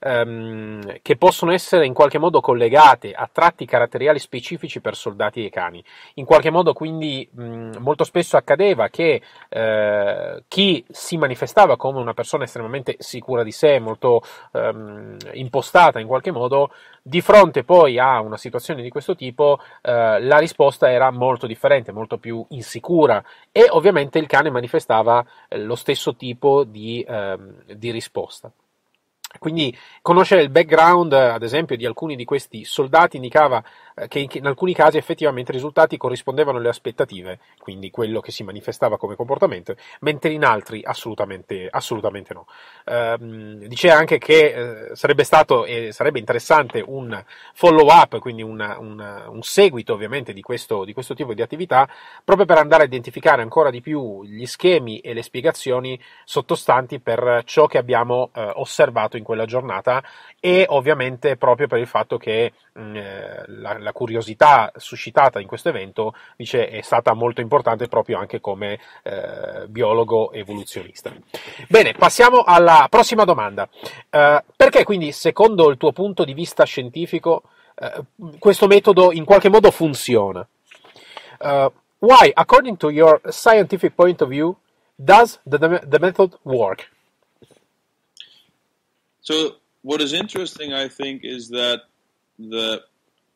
ehm, 0.00 0.98
che 1.02 1.16
possono 1.16 1.52
essere 1.52 1.86
in 1.86 1.94
qualche 1.94 2.18
modo 2.18 2.40
collegate 2.40 3.12
a 3.12 3.28
tratti 3.30 3.64
caratteriali 3.64 4.18
specifici 4.18 4.80
per 4.80 4.96
soldati 4.96 5.44
e 5.44 5.50
cani. 5.50 5.82
In 6.14 6.24
qualche 6.24 6.50
modo 6.50 6.72
quindi 6.72 7.28
mh, 7.30 7.78
molto 7.78 8.04
spesso 8.04 8.36
accadeva 8.36 8.88
che 8.88 9.22
eh, 9.48 10.42
chi 10.48 10.84
si 10.90 11.16
manifestava 11.16 11.76
come 11.76 12.00
una 12.00 12.14
persona 12.14 12.44
estremamente 12.44 12.96
sicura 12.98 13.42
di 13.42 13.52
sé, 13.52 13.78
molto 13.78 14.22
ehm, 14.52 15.16
impostata 15.32 15.98
in 16.00 16.06
qualche 16.06 16.30
modo, 16.30 16.70
di 17.02 17.20
fronte 17.20 17.64
poi 17.64 17.98
a 17.98 18.20
una 18.20 18.36
situazione 18.36 18.82
di 18.82 18.90
questo 18.90 19.14
tipo 19.16 19.58
eh, 19.82 20.20
la 20.20 20.38
risposta 20.38 20.90
era 20.90 21.10
molto 21.10 21.46
differente, 21.46 21.92
molto 21.92 22.18
più 22.18 22.44
insicura 22.50 23.22
e 23.50 23.66
ovviamente 23.70 24.18
il 24.18 24.26
cane 24.26 24.50
manifestava 24.50 25.24
lo 25.50 25.74
stesso 25.74 26.16
tipo 26.16 26.64
di, 26.64 27.04
ehm, 27.08 27.64
di 27.74 27.90
risposta. 27.90 28.52
Quindi 29.38 29.76
conoscere 30.02 30.42
il 30.42 30.50
background, 30.50 31.12
ad 31.12 31.42
esempio, 31.42 31.76
di 31.76 31.86
alcuni 31.86 32.16
di 32.16 32.24
questi 32.24 32.64
soldati 32.64 33.16
indicava 33.16 33.62
eh, 33.94 34.08
che 34.08 34.28
in 34.30 34.46
alcuni 34.46 34.74
casi 34.74 34.96
effettivamente 34.96 35.50
i 35.50 35.54
risultati 35.54 35.96
corrispondevano 35.96 36.58
alle 36.58 36.68
aspettative, 36.68 37.40
quindi 37.58 37.90
quello 37.90 38.20
che 38.20 38.30
si 38.30 38.44
manifestava 38.44 38.96
come 38.96 39.16
comportamento, 39.16 39.74
mentre 40.00 40.32
in 40.32 40.44
altri 40.44 40.82
assolutamente, 40.84 41.68
assolutamente 41.70 42.34
no. 42.34 42.46
Ehm, 42.84 43.66
dice 43.66 43.90
anche 43.90 44.18
che 44.18 44.90
eh, 44.90 44.96
sarebbe 44.96 45.24
stato 45.24 45.64
e 45.64 45.92
sarebbe 45.92 46.18
interessante 46.18 46.82
un 46.86 47.22
follow 47.54 47.88
up, 47.88 48.18
quindi 48.18 48.42
una, 48.42 48.78
una, 48.78 49.28
un 49.28 49.42
seguito 49.42 49.94
ovviamente 49.94 50.32
di 50.32 50.42
questo, 50.42 50.84
di 50.84 50.92
questo 50.92 51.14
tipo 51.14 51.34
di 51.34 51.42
attività, 51.42 51.88
proprio 52.24 52.46
per 52.46 52.58
andare 52.58 52.82
a 52.82 52.86
identificare 52.86 53.42
ancora 53.42 53.70
di 53.70 53.80
più 53.80 54.24
gli 54.24 54.46
schemi 54.46 55.00
e 55.00 55.14
le 55.14 55.22
spiegazioni 55.22 56.00
sottostanti 56.24 57.00
per 57.00 57.42
ciò 57.44 57.66
che 57.66 57.78
abbiamo 57.78 58.30
eh, 58.34 58.52
osservato 58.54 59.16
in 59.16 59.24
quella 59.28 59.44
giornata 59.44 60.02
e 60.40 60.64
ovviamente 60.70 61.36
proprio 61.36 61.66
per 61.66 61.80
il 61.80 61.86
fatto 61.86 62.16
che 62.16 62.50
mh, 62.72 62.80
mm, 62.80 62.96
eh, 62.96 63.44
la, 63.48 63.76
la, 63.78 63.92
curiosità 63.92 64.72
suscitata 64.74 65.38
in 65.38 65.46
questo 65.46 65.68
evento 65.68 66.14
dice, 66.34 66.66
è 66.70 66.80
stata 66.80 67.12
molto 67.12 67.42
importante 67.42 67.88
proprio 67.88 68.18
anche 68.18 68.40
come 68.40 68.80
eh, 69.02 69.66
biologo 69.68 70.32
evoluzionista. 70.32 71.12
Bene, 71.68 71.92
passiamo 71.92 72.42
alla 72.42 72.86
prossima 72.88 73.24
domanda. 73.24 73.68
Uh, 74.10 74.38
perché 74.56 74.84
quindi, 74.84 75.12
secondo 75.12 75.68
il 75.68 75.76
tuo 75.76 75.92
punto 75.92 76.24
di 76.24 76.32
vista 76.32 76.64
scientifico, 76.64 77.42
uh, 77.74 78.38
questo 78.38 78.66
metodo 78.66 79.12
in 79.12 79.26
qualche 79.26 79.50
modo 79.50 79.70
funziona? 79.70 80.46
Uh, 81.40 81.70
why, 81.98 82.30
according 82.32 82.78
to 82.78 82.88
your 82.88 83.20
scientific 83.28 83.92
point 83.94 84.22
of 84.22 84.30
view, 84.30 84.56
does 84.96 85.38
the, 85.44 85.58
the 85.58 85.98
method 85.98 86.38
work? 86.44 86.88
So 89.28 89.56
what 89.82 90.00
is 90.00 90.14
interesting, 90.14 90.72
I 90.72 90.88
think, 90.88 91.20
is 91.22 91.50
that 91.50 91.82
the 92.38 92.80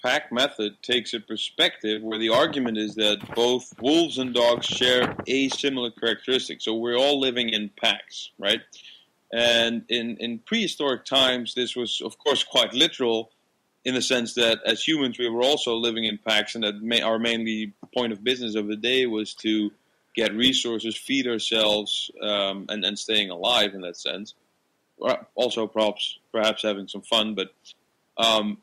pack 0.03 0.33
method 0.33 0.83
takes 0.83 1.13
a 1.13 1.21
perspective 1.21 2.03
where 2.03 2.19
the 2.19 2.31
argument 2.31 2.79
is 2.79 2.95
that 2.95 3.19
both 3.35 3.71
wolves 3.79 4.17
and 4.17 4.33
dogs 4.33 4.65
share 4.65 5.15
a 5.27 5.51
similar 5.51 5.91
characteristic. 5.91 6.63
So 6.63 6.77
we're 6.77 6.97
all 6.97 7.21
living 7.21 7.51
in 7.51 7.71
packs, 7.79 8.31
right? 8.39 8.63
And 9.35 9.85
in, 9.91 10.17
in 10.17 10.39
prehistoric 10.39 11.05
times, 11.05 11.53
this 11.53 11.77
was, 11.77 12.01
of 12.03 12.17
course, 12.17 12.43
quite 12.43 12.73
literal 12.73 13.31
in 13.85 13.93
the 13.95 14.01
sense 14.01 14.33
that 14.37 14.61
as 14.65 14.83
humans, 14.83 15.19
we 15.19 15.29
were 15.29 15.43
also 15.43 15.75
living 15.75 16.05
in 16.05 16.17
packs, 16.17 16.55
and 16.55 16.65
that 16.65 16.81
may, 16.81 17.03
our 17.03 17.19
mainly 17.19 17.75
point 17.95 18.15
of 18.15 18.25
business 18.25 18.55
of 18.55 18.67
the 18.67 18.77
day 18.77 19.05
was 19.05 19.35
to 19.35 19.71
get 20.17 20.33
resources, 20.33 20.97
feed 20.97 21.27
ourselves, 21.27 22.11
um, 22.23 22.65
and, 22.71 22.83
and 22.83 22.99
staying 22.99 23.29
alive 23.29 23.75
in 23.75 23.83
that 23.83 23.99
sense 23.99 24.33
also 25.35 25.67
perhaps 25.67 26.19
perhaps 26.31 26.63
having 26.63 26.89
some 26.89 27.03
fun. 27.03 27.35
But 27.35 27.53
um, 28.17 28.59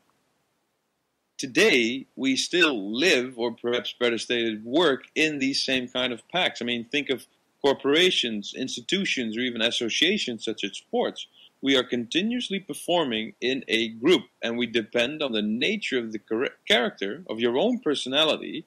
today 1.38 2.06
we 2.16 2.36
still 2.36 2.92
live, 2.92 3.38
or 3.38 3.52
perhaps 3.52 3.94
better 3.98 4.18
stated, 4.18 4.64
work 4.64 5.04
in 5.14 5.38
these 5.38 5.62
same 5.62 5.88
kind 5.88 6.12
of 6.12 6.26
packs. 6.28 6.60
I 6.60 6.64
mean, 6.64 6.84
think 6.84 7.10
of 7.10 7.26
corporations, 7.62 8.54
institutions, 8.56 9.36
or 9.36 9.40
even 9.40 9.62
associations 9.62 10.44
such 10.44 10.64
as 10.64 10.76
sports. 10.76 11.26
We 11.62 11.76
are 11.76 11.84
continuously 11.84 12.58
performing 12.58 13.34
in 13.40 13.64
a 13.68 13.88
group, 13.88 14.22
and 14.42 14.56
we 14.56 14.66
depend 14.66 15.22
on 15.22 15.32
the 15.32 15.42
nature 15.42 15.98
of 15.98 16.12
the 16.12 16.50
character 16.66 17.22
of 17.28 17.38
your 17.38 17.58
own 17.58 17.80
personality 17.80 18.64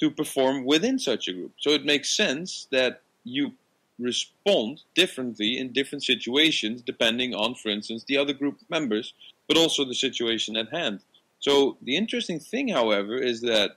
to 0.00 0.10
perform 0.10 0.64
within 0.64 0.98
such 0.98 1.28
a 1.28 1.32
group. 1.32 1.52
So 1.58 1.70
it 1.70 1.84
makes 1.84 2.14
sense 2.14 2.68
that 2.72 3.02
you 3.24 3.52
respond 4.00 4.82
differently 4.94 5.58
in 5.58 5.72
different 5.72 6.04
situations 6.04 6.82
depending 6.82 7.34
on, 7.34 7.54
for 7.54 7.68
instance, 7.68 8.04
the 8.04 8.16
other 8.16 8.32
group 8.32 8.58
members, 8.68 9.14
but 9.46 9.56
also 9.56 9.84
the 9.84 9.94
situation 9.94 10.56
at 10.56 10.70
hand. 10.70 11.00
So 11.38 11.76
the 11.82 11.96
interesting 11.96 12.40
thing, 12.40 12.68
however, 12.68 13.16
is 13.16 13.40
that 13.42 13.76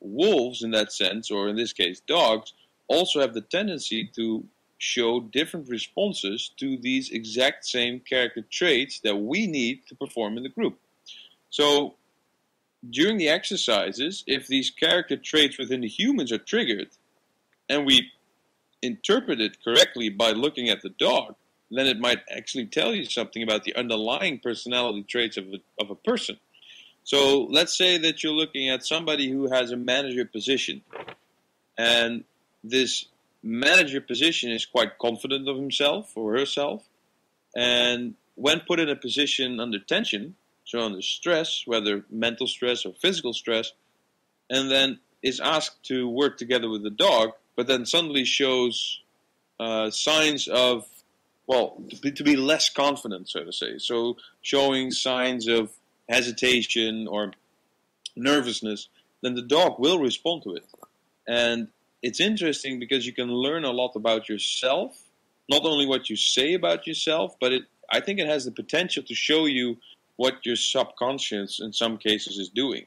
wolves, 0.00 0.62
in 0.62 0.70
that 0.72 0.92
sense, 0.92 1.30
or 1.30 1.48
in 1.48 1.56
this 1.56 1.72
case, 1.72 2.00
dogs, 2.00 2.52
also 2.88 3.20
have 3.20 3.34
the 3.34 3.40
tendency 3.40 4.10
to 4.16 4.44
show 4.78 5.20
different 5.20 5.68
responses 5.68 6.50
to 6.58 6.76
these 6.76 7.10
exact 7.10 7.64
same 7.64 8.00
character 8.00 8.44
traits 8.50 9.00
that 9.00 9.16
we 9.16 9.46
need 9.46 9.86
to 9.88 9.94
perform 9.94 10.36
in 10.36 10.42
the 10.42 10.48
group. 10.48 10.78
So 11.50 11.94
during 12.90 13.16
the 13.16 13.28
exercises, 13.28 14.24
if 14.26 14.46
these 14.46 14.70
character 14.70 15.16
traits 15.16 15.56
within 15.56 15.80
the 15.80 15.88
humans 15.88 16.32
are 16.32 16.38
triggered, 16.38 16.88
and 17.68 17.86
we 17.86 18.10
interpret 18.84 19.40
it 19.40 19.62
correctly 19.64 20.08
by 20.08 20.30
looking 20.30 20.68
at 20.68 20.82
the 20.82 20.90
dog, 20.90 21.34
then 21.70 21.86
it 21.86 21.98
might 21.98 22.20
actually 22.30 22.66
tell 22.66 22.94
you 22.94 23.04
something 23.04 23.42
about 23.42 23.64
the 23.64 23.74
underlying 23.74 24.38
personality 24.38 25.02
traits 25.02 25.36
of 25.36 25.46
a, 25.48 25.60
of 25.82 25.90
a 25.90 25.94
person. 25.94 26.36
So 27.02 27.44
let's 27.50 27.76
say 27.76 27.98
that 27.98 28.22
you're 28.22 28.32
looking 28.32 28.68
at 28.68 28.86
somebody 28.86 29.30
who 29.30 29.50
has 29.50 29.70
a 29.70 29.76
manager 29.76 30.24
position, 30.24 30.82
and 31.76 32.24
this 32.62 33.06
manager 33.42 34.00
position 34.00 34.50
is 34.50 34.64
quite 34.64 34.98
confident 34.98 35.48
of 35.48 35.56
himself 35.56 36.12
or 36.16 36.36
herself, 36.36 36.82
and 37.54 38.14
when 38.36 38.60
put 38.60 38.80
in 38.80 38.88
a 38.88 38.96
position 38.96 39.60
under 39.60 39.78
tension, 39.78 40.34
so 40.64 40.80
under 40.80 41.02
stress, 41.02 41.62
whether 41.66 42.04
mental 42.10 42.46
stress 42.46 42.86
or 42.86 42.94
physical 42.94 43.32
stress, 43.32 43.72
and 44.48 44.70
then 44.70 44.98
is 45.22 45.40
asked 45.40 45.82
to 45.84 46.08
work 46.08 46.36
together 46.38 46.68
with 46.68 46.82
the 46.82 46.90
dog, 46.90 47.32
but 47.56 47.66
then 47.66 47.86
suddenly 47.86 48.24
shows 48.24 49.00
uh, 49.60 49.90
signs 49.90 50.48
of, 50.48 50.86
well, 51.46 51.80
to 51.90 51.96
be, 51.96 52.12
to 52.12 52.24
be, 52.24 52.36
less 52.36 52.68
confident, 52.68 53.28
so 53.28 53.44
to 53.44 53.52
say. 53.52 53.78
So 53.78 54.16
showing 54.42 54.90
signs 54.90 55.46
of 55.46 55.70
hesitation 56.08 57.06
or 57.08 57.32
nervousness, 58.16 58.88
then 59.22 59.34
the 59.34 59.42
dog 59.42 59.78
will 59.78 59.98
respond 59.98 60.42
to 60.44 60.54
it. 60.54 60.64
And 61.26 61.68
it's 62.02 62.20
interesting 62.20 62.78
because 62.78 63.06
you 63.06 63.12
can 63.12 63.28
learn 63.28 63.64
a 63.64 63.70
lot 63.70 63.92
about 63.96 64.28
yourself, 64.28 65.00
not 65.48 65.64
only 65.64 65.86
what 65.86 66.10
you 66.10 66.16
say 66.16 66.54
about 66.54 66.86
yourself, 66.86 67.36
but 67.40 67.52
it, 67.52 67.62
I 67.90 68.00
think 68.00 68.18
it 68.18 68.26
has 68.26 68.44
the 68.44 68.52
potential 68.52 69.02
to 69.04 69.14
show 69.14 69.46
you 69.46 69.78
what 70.16 70.44
your 70.44 70.56
subconscious 70.56 71.60
in 71.60 71.72
some 71.72 71.96
cases 71.96 72.38
is 72.38 72.48
doing. 72.48 72.86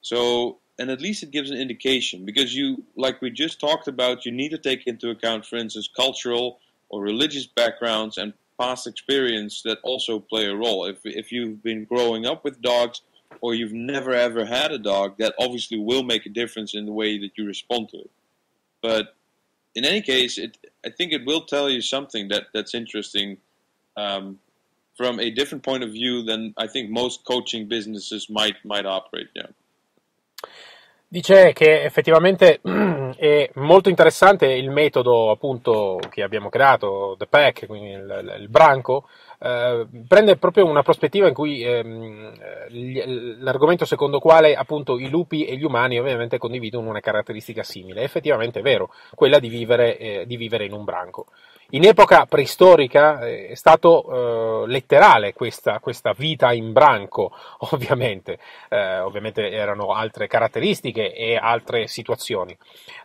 So 0.00 0.58
and 0.78 0.90
at 0.90 1.00
least 1.00 1.22
it 1.22 1.30
gives 1.30 1.50
an 1.50 1.58
indication 1.58 2.24
because 2.24 2.54
you, 2.54 2.84
like 2.96 3.20
we 3.20 3.30
just 3.30 3.60
talked 3.60 3.88
about, 3.88 4.24
you 4.24 4.32
need 4.32 4.50
to 4.50 4.58
take 4.58 4.86
into 4.86 5.10
account, 5.10 5.44
for 5.44 5.56
instance, 5.56 5.88
cultural 5.94 6.60
or 6.88 7.02
religious 7.02 7.46
backgrounds 7.46 8.16
and 8.16 8.32
past 8.58 8.86
experience 8.86 9.62
that 9.62 9.78
also 9.82 10.18
play 10.20 10.46
a 10.46 10.54
role. 10.54 10.84
If 10.84 10.98
if 11.04 11.32
you've 11.32 11.62
been 11.62 11.84
growing 11.84 12.26
up 12.26 12.44
with 12.44 12.62
dogs 12.62 13.02
or 13.40 13.54
you've 13.54 13.72
never 13.72 14.12
ever 14.12 14.44
had 14.44 14.72
a 14.72 14.78
dog, 14.78 15.18
that 15.18 15.34
obviously 15.38 15.78
will 15.78 16.02
make 16.02 16.26
a 16.26 16.30
difference 16.30 16.74
in 16.74 16.86
the 16.86 16.92
way 16.92 17.18
that 17.18 17.32
you 17.36 17.46
respond 17.46 17.88
to 17.90 17.98
it. 17.98 18.10
But 18.82 19.14
in 19.74 19.84
any 19.84 20.00
case, 20.00 20.38
it 20.38 20.58
I 20.84 20.90
think 20.90 21.12
it 21.12 21.26
will 21.26 21.42
tell 21.42 21.68
you 21.68 21.82
something 21.82 22.28
that 22.28 22.44
that's 22.54 22.74
interesting. 22.74 23.38
Um, 23.96 24.38
from 24.96 25.20
a 25.20 25.30
different 25.30 25.62
point 25.62 25.84
of 25.84 25.90
view 25.90 26.24
than 26.24 26.52
I 26.56 26.66
think 26.66 26.90
most 26.90 27.24
coaching 27.24 27.68
businesses 27.68 28.28
might 28.28 28.56
might 28.64 28.84
operate. 28.84 29.28
Yeah. 29.34 29.46
Dice 31.10 31.54
che 31.54 31.84
effettivamente 31.84 32.60
è 33.16 33.50
molto 33.54 33.88
interessante 33.88 34.44
il 34.52 34.68
metodo 34.68 35.30
appunto 35.30 35.98
che 36.10 36.22
abbiamo 36.22 36.50
creato, 36.50 37.14
The 37.16 37.26
Pack, 37.26 37.64
quindi 37.64 37.92
il, 37.92 38.36
il 38.40 38.48
branco, 38.50 39.08
eh, 39.38 39.86
prende 40.06 40.36
proprio 40.36 40.66
una 40.66 40.82
prospettiva 40.82 41.26
in 41.26 41.32
cui 41.32 41.62
ehm, 41.62 43.38
l'argomento 43.40 43.86
secondo 43.86 44.18
quale 44.18 44.54
appunto 44.54 44.98
i 44.98 45.08
lupi 45.08 45.46
e 45.46 45.56
gli 45.56 45.64
umani 45.64 45.98
ovviamente 45.98 46.36
condividono 46.36 46.90
una 46.90 47.00
caratteristica 47.00 47.62
simile. 47.62 48.02
Effettivamente 48.02 48.58
è 48.58 48.62
vero, 48.62 48.90
quella 49.14 49.38
di 49.38 49.48
vivere, 49.48 49.96
eh, 49.96 50.26
di 50.26 50.36
vivere 50.36 50.66
in 50.66 50.74
un 50.74 50.84
branco. 50.84 51.28
In 51.72 51.84
epoca 51.84 52.24
preistorica 52.24 53.20
eh, 53.26 53.48
è 53.48 53.54
stato 53.54 54.64
eh, 54.64 54.66
letterale 54.68 55.34
questa, 55.34 55.80
questa, 55.80 56.14
vita 56.16 56.50
in 56.54 56.72
branco, 56.72 57.30
ovviamente. 57.72 58.38
Eh, 58.70 59.00
ovviamente 59.00 59.50
erano 59.50 59.92
altre 59.92 60.28
caratteristiche 60.28 61.12
e 61.12 61.36
altre 61.36 61.86
situazioni. 61.86 62.56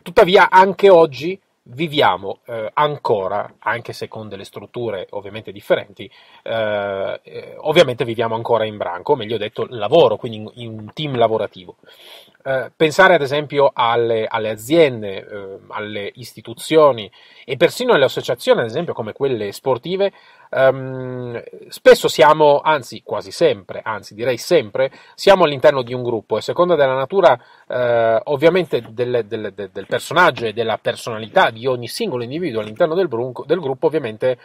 Tuttavia, 0.01 0.50
anche 0.50 0.89
oggi 0.89 1.38
viviamo 1.65 2.39
eh, 2.46 2.70
ancora, 2.74 3.55
anche 3.60 3.93
se 3.93 4.08
con 4.08 4.27
delle 4.27 4.43
strutture 4.43 5.08
ovviamente 5.12 5.51
differenti, 5.51 6.10
eh, 6.43 7.20
eh, 7.24 7.55
ovviamente 7.58 8.03
viviamo 8.03 8.36
ancora 8.36 8.65
in 8.65 8.77
branco, 8.77 9.13
o 9.13 9.15
meglio 9.15 9.38
detto 9.38 9.65
lavoro, 9.70 10.17
quindi 10.17 10.38
in, 10.38 10.51
in 10.55 10.79
un 10.79 10.93
team 10.93 11.17
lavorativo. 11.17 11.77
Eh, 12.46 12.72
pensare 12.75 13.13
ad 13.13 13.22
esempio 13.22 13.72
alle, 13.74 14.25
alle 14.27 14.50
aziende, 14.50 15.25
eh, 15.25 15.60
alle 15.70 16.12
istituzioni 16.15 17.10
e 17.46 17.55
persino 17.55 17.93
alle 17.93 18.05
associazioni, 18.05 18.60
ad 18.60 18.65
esempio 18.65 18.93
come 18.93 19.13
quelle 19.13 19.51
sportive, 19.53 20.12
ehm, 20.53 21.43
spesso 21.69 22.07
siamo, 22.07 22.60
anzi 22.60 23.01
quasi 23.03 23.31
sempre, 23.31 23.81
anzi 23.83 24.13
direi 24.13 24.38
sempre, 24.38 24.91
siamo 25.15 25.43
all'interno 25.45 25.81
di 25.81 25.93
un 25.93 26.03
gruppo 26.03 26.38
e 26.38 26.41
seconda 26.41 26.75
della 26.75 26.95
natura 26.95 27.39
eh, 27.67 28.22
ovviamente 28.25 28.86
del, 28.89 29.25
del, 29.25 29.53
del, 29.53 29.86
personaggio 29.88 30.45
e 30.45 30.53
della 30.53 30.77
personalità 30.77 31.50
di 31.50 31.65
ogni 31.65 31.88
singolo 31.88 32.24
individuo 32.24 32.62
all'interno 32.62 32.95
del, 32.95 33.07
brunco, 33.07 33.43
del 33.45 33.60
gruppo, 33.60 33.88
ovviamente 33.88 34.38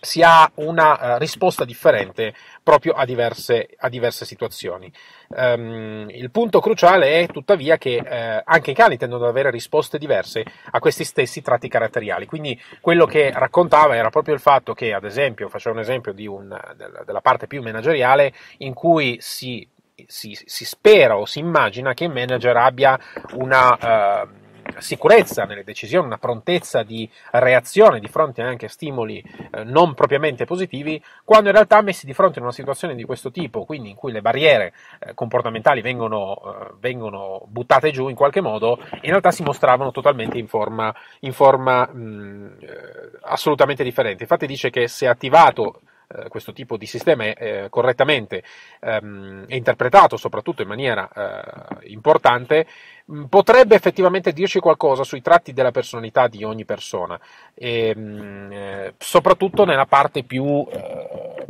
si 0.00 0.22
ha 0.22 0.50
una 0.56 1.14
uh, 1.14 1.18
risposta 1.18 1.64
differente 1.64 2.34
proprio 2.62 2.92
a 2.92 3.04
diverse, 3.04 3.68
a 3.76 3.88
diverse 3.88 4.24
situazioni. 4.24 4.90
Um, 5.28 6.06
il 6.10 6.30
punto 6.30 6.60
cruciale 6.60 7.20
è 7.20 7.26
tuttavia 7.26 7.76
che 7.76 8.00
uh, 8.02 8.42
anche 8.44 8.70
i 8.70 8.74
cani 8.74 8.96
tendono 8.96 9.24
ad 9.24 9.30
avere 9.30 9.50
risposte 9.50 9.98
diverse 9.98 10.44
a 10.70 10.78
questi 10.78 11.04
stessi 11.04 11.42
tratti 11.42 11.68
caratteriali. 11.68 12.26
Quindi 12.26 12.60
quello 12.80 13.06
che 13.06 13.30
raccontava 13.32 13.94
era 13.94 14.10
proprio 14.10 14.34
il 14.34 14.40
fatto 14.40 14.72
che, 14.72 14.92
ad 14.92 15.04
esempio, 15.04 15.48
faceva 15.48 15.74
un 15.74 15.80
esempio 15.82 16.14
un, 16.16 16.58
della 17.04 17.20
parte 17.20 17.46
più 17.46 17.62
manageriale 17.62 18.32
in 18.58 18.74
cui 18.74 19.18
si, 19.20 19.66
si, 20.06 20.38
si, 20.44 20.64
spera 20.64 21.16
o 21.16 21.26
si 21.26 21.38
immagina 21.38 21.94
che 21.94 22.04
il 22.04 22.12
manager 22.12 22.56
abbia 22.56 22.98
una. 23.34 24.24
Uh, 24.24 24.39
sicurezza 24.80 25.44
nelle 25.44 25.64
decisioni, 25.64 26.06
una 26.06 26.18
prontezza 26.18 26.82
di 26.82 27.08
reazione 27.32 28.00
di 28.00 28.08
fronte 28.08 28.42
anche 28.42 28.66
a 28.66 28.68
stimoli 28.68 29.22
eh, 29.52 29.64
non 29.64 29.94
propriamente 29.94 30.44
positivi, 30.44 31.02
quando 31.24 31.48
in 31.48 31.54
realtà 31.54 31.80
messi 31.82 32.06
di 32.06 32.14
fronte 32.14 32.38
a 32.38 32.42
una 32.42 32.52
situazione 32.52 32.94
di 32.94 33.04
questo 33.04 33.30
tipo, 33.30 33.64
quindi 33.64 33.90
in 33.90 33.96
cui 33.96 34.12
le 34.12 34.20
barriere 34.20 34.72
eh, 34.98 35.14
comportamentali 35.14 35.80
vengono, 35.80 36.40
eh, 36.44 36.74
vengono, 36.80 37.42
buttate 37.46 37.90
giù 37.90 38.08
in 38.08 38.16
qualche 38.16 38.40
modo, 38.40 38.78
in 39.02 39.10
realtà 39.10 39.30
si 39.30 39.42
mostravano 39.42 39.90
totalmente 39.90 40.38
in 40.38 40.46
forma, 40.46 40.94
in 41.20 41.32
forma 41.32 41.86
mh, 41.86 42.56
eh, 42.60 43.10
assolutamente 43.22 43.84
differente. 43.84 44.22
Infatti 44.22 44.46
dice 44.46 44.70
che 44.70 44.88
se 44.88 45.06
attivato 45.06 45.82
eh, 46.12 46.28
questo 46.28 46.52
tipo 46.52 46.76
di 46.76 46.86
sistema 46.86 47.24
eh, 47.24 47.68
correttamente 47.70 48.42
ehm, 48.80 49.44
interpretato 49.48 50.16
soprattutto 50.16 50.62
in 50.62 50.68
maniera 50.68 51.08
eh, 51.08 51.88
importante, 51.92 52.66
mh, 53.04 53.24
potrebbe 53.24 53.76
effettivamente 53.76 54.32
dirci 54.32 54.58
qualcosa 54.58 55.04
sui 55.04 55.22
tratti 55.22 55.52
della 55.52 55.70
personalità 55.70 56.26
di 56.26 56.42
ogni 56.42 56.64
persona, 56.64 57.18
e, 57.54 57.94
mh, 57.94 58.52
eh, 58.52 58.94
soprattutto 58.98 59.64
nella 59.64 59.86
parte 59.86 60.24
più 60.24 60.66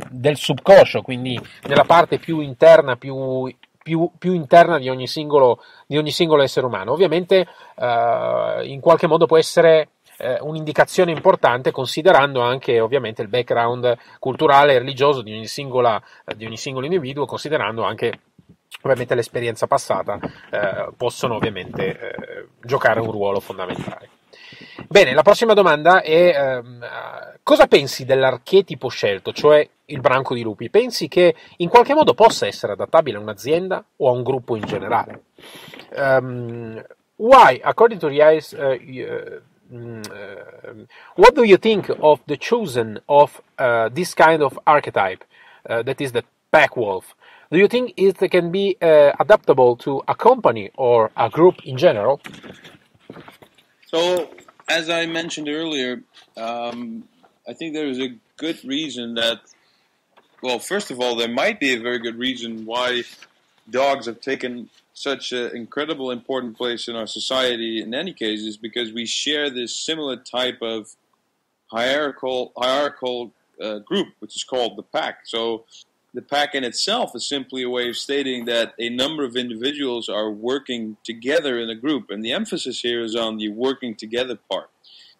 del 0.09 0.37
subconscio, 0.37 1.01
quindi 1.01 1.39
nella 1.63 1.85
parte 1.85 2.19
più 2.19 2.39
interna, 2.39 2.95
più 2.95 3.51
più, 3.81 4.11
più, 4.17 4.33
interna 4.33 4.77
di 4.77 4.89
ogni, 4.89 5.07
singolo, 5.07 5.63
di 5.87 5.97
ogni 5.97 6.11
singolo 6.11 6.43
essere 6.43 6.67
umano. 6.67 6.91
Ovviamente 6.91 7.47
eh, 7.75 8.61
in 8.65 8.79
qualche 8.79 9.07
modo 9.07 9.25
può 9.25 9.37
essere 9.37 9.89
eh, 10.21 10.37
un'indicazione 10.41 11.11
importante 11.11 11.71
considerando 11.71 12.41
anche 12.41 12.79
ovviamente 12.79 13.21
il 13.21 13.27
background 13.27 13.97
culturale 14.19 14.73
e 14.73 14.79
religioso 14.79 15.21
di 15.21 15.33
ogni, 15.33 15.47
singola, 15.47 16.01
di 16.35 16.45
ogni 16.45 16.57
singolo 16.57 16.85
individuo, 16.85 17.25
considerando 17.25 17.83
anche 17.83 18.19
ovviamente 18.83 19.15
l'esperienza 19.15 19.67
passata, 19.67 20.19
eh, 20.49 20.91
possono 20.95 21.35
ovviamente 21.35 21.99
eh, 21.99 22.47
giocare 22.61 22.99
un 22.99 23.11
ruolo 23.11 23.39
fondamentale. 23.39 24.09
Bene, 24.87 25.13
la 25.13 25.21
prossima 25.21 25.53
domanda 25.53 26.01
è 26.01 26.33
ehm, 26.35 26.85
cosa 27.43 27.67
pensi 27.67 28.05
dell'archetipo 28.05 28.87
scelto, 28.87 29.31
cioè 29.31 29.67
il 29.85 30.01
branco 30.01 30.33
di 30.33 30.41
lupi? 30.41 30.69
Pensi 30.69 31.07
che 31.07 31.35
in 31.57 31.69
qualche 31.69 31.93
modo 31.93 32.13
possa 32.13 32.47
essere 32.47 32.73
adattabile 32.73 33.17
a 33.17 33.21
un'azienda 33.21 33.83
o 33.97 34.09
a 34.09 34.11
un 34.11 34.23
gruppo 34.23 34.55
in 34.55 34.65
generale? 34.65 35.23
Um, 35.95 36.83
why, 37.17 37.59
according 37.61 37.99
to 37.99 38.07
the 38.09 38.21
eyes, 38.21 38.51
uh, 38.51 38.77
uh, 38.79 39.41
what 39.71 41.35
do 41.35 41.43
you 41.43 41.57
think 41.57 41.89
of 42.01 42.19
the 42.27 42.37
chosen 42.37 42.99
of 43.07 43.41
uh, 43.57 43.89
this 43.89 44.13
kind 44.13 44.43
of 44.43 44.59
archetype 44.67 45.23
uh, 45.69 45.81
that 45.83 46.01
is 46.01 46.11
the 46.11 46.23
pack 46.51 46.75
wolf? 46.75 47.15
Do 47.51 47.57
you 47.57 47.67
think 47.67 47.93
it 47.97 48.17
can 48.31 48.51
be 48.51 48.77
uh, 48.81 49.11
adaptable 49.19 49.75
to 49.77 50.01
a 50.07 50.15
company 50.15 50.71
or 50.77 51.11
a 51.17 51.29
group 51.29 51.65
in 51.65 51.77
general? 51.77 52.21
So, 53.87 54.29
as 54.69 54.89
I 54.89 55.05
mentioned 55.05 55.49
earlier, 55.49 56.01
um, 56.37 57.03
I 57.47 57.53
think 57.53 57.73
there 57.73 57.87
is 57.87 57.99
a 57.99 58.15
good 58.37 58.63
reason 58.63 59.15
that, 59.15 59.41
well, 60.41 60.59
first 60.59 60.91
of 60.91 60.99
all, 61.01 61.15
there 61.15 61.27
might 61.27 61.59
be 61.59 61.73
a 61.73 61.79
very 61.79 61.99
good 61.99 62.17
reason 62.17 62.65
why 62.65 63.03
dogs 63.69 64.05
have 64.05 64.21
taken 64.21 64.69
such 65.01 65.31
an 65.31 65.55
incredible 65.55 66.11
important 66.11 66.57
place 66.57 66.87
in 66.87 66.95
our 66.95 67.07
society 67.07 67.81
in 67.81 67.93
any 67.93 68.13
case 68.13 68.41
is 68.41 68.57
because 68.57 68.93
we 68.93 69.05
share 69.05 69.49
this 69.49 69.75
similar 69.75 70.15
type 70.15 70.59
of 70.61 70.95
hierarchical 71.67 72.51
hierarchical 72.57 73.31
uh, 73.61 73.79
group, 73.79 74.09
which 74.19 74.35
is 74.35 74.43
called 74.43 74.77
the 74.77 74.83
pack. 74.83 75.19
So 75.25 75.65
the 76.13 76.21
pack 76.21 76.55
in 76.55 76.63
itself 76.63 77.15
is 77.15 77.27
simply 77.27 77.63
a 77.63 77.69
way 77.69 77.89
of 77.89 77.97
stating 77.97 78.45
that 78.45 78.73
a 78.77 78.89
number 78.89 79.23
of 79.23 79.35
individuals 79.35 80.09
are 80.09 80.29
working 80.29 80.97
together 81.03 81.57
in 81.57 81.69
a 81.69 81.75
group, 81.75 82.09
and 82.09 82.23
the 82.23 82.33
emphasis 82.33 82.81
here 82.81 83.01
is 83.01 83.15
on 83.15 83.37
the 83.37 83.49
working 83.49 83.95
together 83.95 84.37
part. 84.49 84.69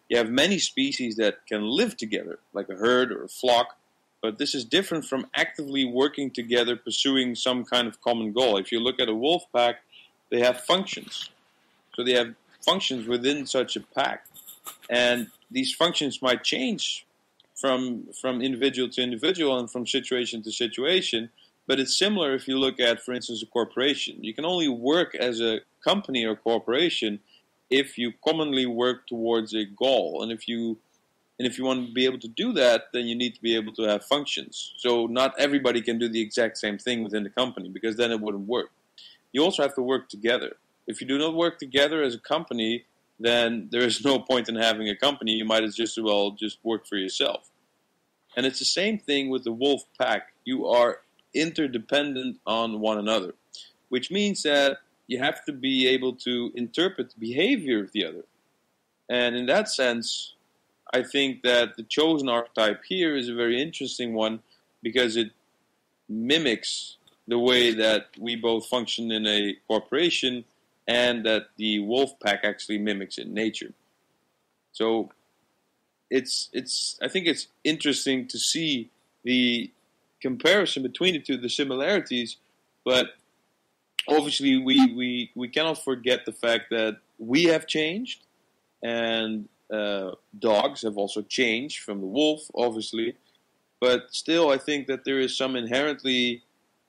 You 0.08 0.18
have 0.18 0.28
many 0.28 0.58
species 0.58 1.16
that 1.16 1.46
can 1.46 1.62
live 1.62 1.96
together, 1.96 2.38
like 2.52 2.68
a 2.68 2.74
herd 2.74 3.10
or 3.10 3.24
a 3.24 3.28
flock, 3.28 3.78
but 4.22 4.38
this 4.38 4.54
is 4.54 4.64
different 4.64 5.04
from 5.04 5.26
actively 5.34 5.84
working 5.84 6.30
together, 6.30 6.76
pursuing 6.76 7.34
some 7.34 7.64
kind 7.64 7.88
of 7.88 8.00
common 8.00 8.32
goal. 8.32 8.56
If 8.56 8.70
you 8.70 8.78
look 8.78 9.00
at 9.00 9.08
a 9.08 9.14
wolf 9.14 9.44
pack, 9.52 9.82
they 10.30 10.40
have 10.40 10.60
functions. 10.60 11.28
So 11.94 12.04
they 12.04 12.12
have 12.12 12.34
functions 12.64 13.08
within 13.08 13.46
such 13.46 13.76
a 13.76 13.80
pack. 13.80 14.24
And 14.88 15.26
these 15.50 15.74
functions 15.74 16.22
might 16.22 16.44
change 16.44 17.04
from, 17.56 18.06
from 18.20 18.40
individual 18.40 18.88
to 18.90 19.02
individual 19.02 19.58
and 19.58 19.70
from 19.70 19.86
situation 19.86 20.42
to 20.44 20.52
situation. 20.52 21.30
But 21.66 21.80
it's 21.80 21.98
similar 21.98 22.34
if 22.34 22.46
you 22.46 22.58
look 22.58 22.78
at, 22.78 23.02
for 23.02 23.12
instance, 23.12 23.42
a 23.42 23.46
corporation. 23.46 24.22
You 24.22 24.34
can 24.34 24.44
only 24.44 24.68
work 24.68 25.14
as 25.16 25.40
a 25.40 25.60
company 25.84 26.24
or 26.24 26.36
corporation 26.36 27.18
if 27.70 27.98
you 27.98 28.12
commonly 28.24 28.66
work 28.66 29.06
towards 29.08 29.52
a 29.52 29.64
goal. 29.64 30.22
And 30.22 30.30
if 30.30 30.46
you 30.46 30.78
and 31.42 31.50
if 31.50 31.58
you 31.58 31.64
want 31.64 31.88
to 31.88 31.92
be 31.92 32.04
able 32.04 32.20
to 32.20 32.28
do 32.28 32.52
that, 32.52 32.84
then 32.92 33.06
you 33.06 33.16
need 33.16 33.34
to 33.34 33.42
be 33.42 33.56
able 33.56 33.72
to 33.72 33.82
have 33.82 34.04
functions. 34.04 34.74
So 34.76 35.06
not 35.06 35.34
everybody 35.40 35.82
can 35.82 35.98
do 35.98 36.08
the 36.08 36.20
exact 36.20 36.56
same 36.56 36.78
thing 36.78 37.02
within 37.02 37.24
the 37.24 37.30
company 37.30 37.68
because 37.68 37.96
then 37.96 38.12
it 38.12 38.20
wouldn't 38.20 38.46
work. 38.46 38.70
You 39.32 39.42
also 39.42 39.64
have 39.64 39.74
to 39.74 39.82
work 39.82 40.08
together. 40.08 40.52
If 40.86 41.00
you 41.00 41.06
do 41.08 41.18
not 41.18 41.34
work 41.34 41.58
together 41.58 42.00
as 42.00 42.14
a 42.14 42.20
company, 42.20 42.84
then 43.18 43.70
there 43.72 43.80
is 43.80 44.04
no 44.04 44.20
point 44.20 44.48
in 44.48 44.54
having 44.54 44.88
a 44.88 44.94
company. 44.94 45.32
You 45.32 45.44
might 45.44 45.64
as 45.64 45.74
just 45.74 45.98
as 45.98 46.04
well 46.04 46.30
just 46.30 46.58
work 46.62 46.86
for 46.86 46.94
yourself. 46.94 47.50
And 48.36 48.46
it's 48.46 48.60
the 48.60 48.64
same 48.64 48.96
thing 49.00 49.28
with 49.28 49.42
the 49.42 49.50
wolf 49.50 49.82
pack. 50.00 50.34
You 50.44 50.68
are 50.68 51.00
interdependent 51.34 52.38
on 52.46 52.78
one 52.78 52.98
another, 52.98 53.34
which 53.88 54.12
means 54.12 54.44
that 54.44 54.78
you 55.08 55.18
have 55.18 55.44
to 55.46 55.52
be 55.52 55.88
able 55.88 56.14
to 56.18 56.52
interpret 56.54 57.10
the 57.10 57.18
behavior 57.18 57.82
of 57.82 57.90
the 57.90 58.04
other. 58.06 58.26
And 59.08 59.34
in 59.34 59.46
that 59.46 59.68
sense, 59.68 60.36
I 60.92 61.02
think 61.02 61.42
that 61.42 61.76
the 61.76 61.82
chosen 61.84 62.28
archetype 62.28 62.82
here 62.86 63.16
is 63.16 63.28
a 63.28 63.34
very 63.34 63.60
interesting 63.60 64.12
one 64.12 64.40
because 64.82 65.16
it 65.16 65.30
mimics 66.08 66.96
the 67.26 67.38
way 67.38 67.72
that 67.72 68.08
we 68.18 68.36
both 68.36 68.66
function 68.66 69.10
in 69.10 69.26
a 69.26 69.56
corporation 69.66 70.44
and 70.86 71.24
that 71.24 71.46
the 71.56 71.78
wolf 71.80 72.18
pack 72.20 72.40
actually 72.44 72.78
mimics 72.78 73.16
in 73.16 73.32
nature. 73.32 73.72
So 74.72 75.10
it's 76.10 76.50
it's 76.52 76.98
I 77.00 77.08
think 77.08 77.26
it's 77.26 77.46
interesting 77.64 78.26
to 78.28 78.38
see 78.38 78.90
the 79.24 79.70
comparison 80.20 80.82
between 80.82 81.14
the 81.14 81.20
two, 81.20 81.36
the 81.36 81.48
similarities, 81.48 82.36
but 82.84 83.14
obviously 84.08 84.56
we, 84.58 84.92
we, 84.94 85.30
we 85.34 85.48
cannot 85.48 85.82
forget 85.82 86.24
the 86.24 86.32
fact 86.32 86.70
that 86.70 86.98
we 87.18 87.44
have 87.44 87.66
changed 87.66 88.20
and 88.82 89.48
uh, 89.72 90.12
dogs 90.38 90.82
have 90.82 90.96
also 90.96 91.22
changed 91.22 91.80
from 91.80 92.00
the 92.00 92.06
wolf, 92.06 92.42
obviously. 92.54 93.16
But 93.80 94.02
still, 94.10 94.50
I 94.50 94.58
think 94.58 94.86
that 94.86 95.04
there 95.04 95.18
is 95.18 95.36
some 95.36 95.56
inherently 95.56 96.42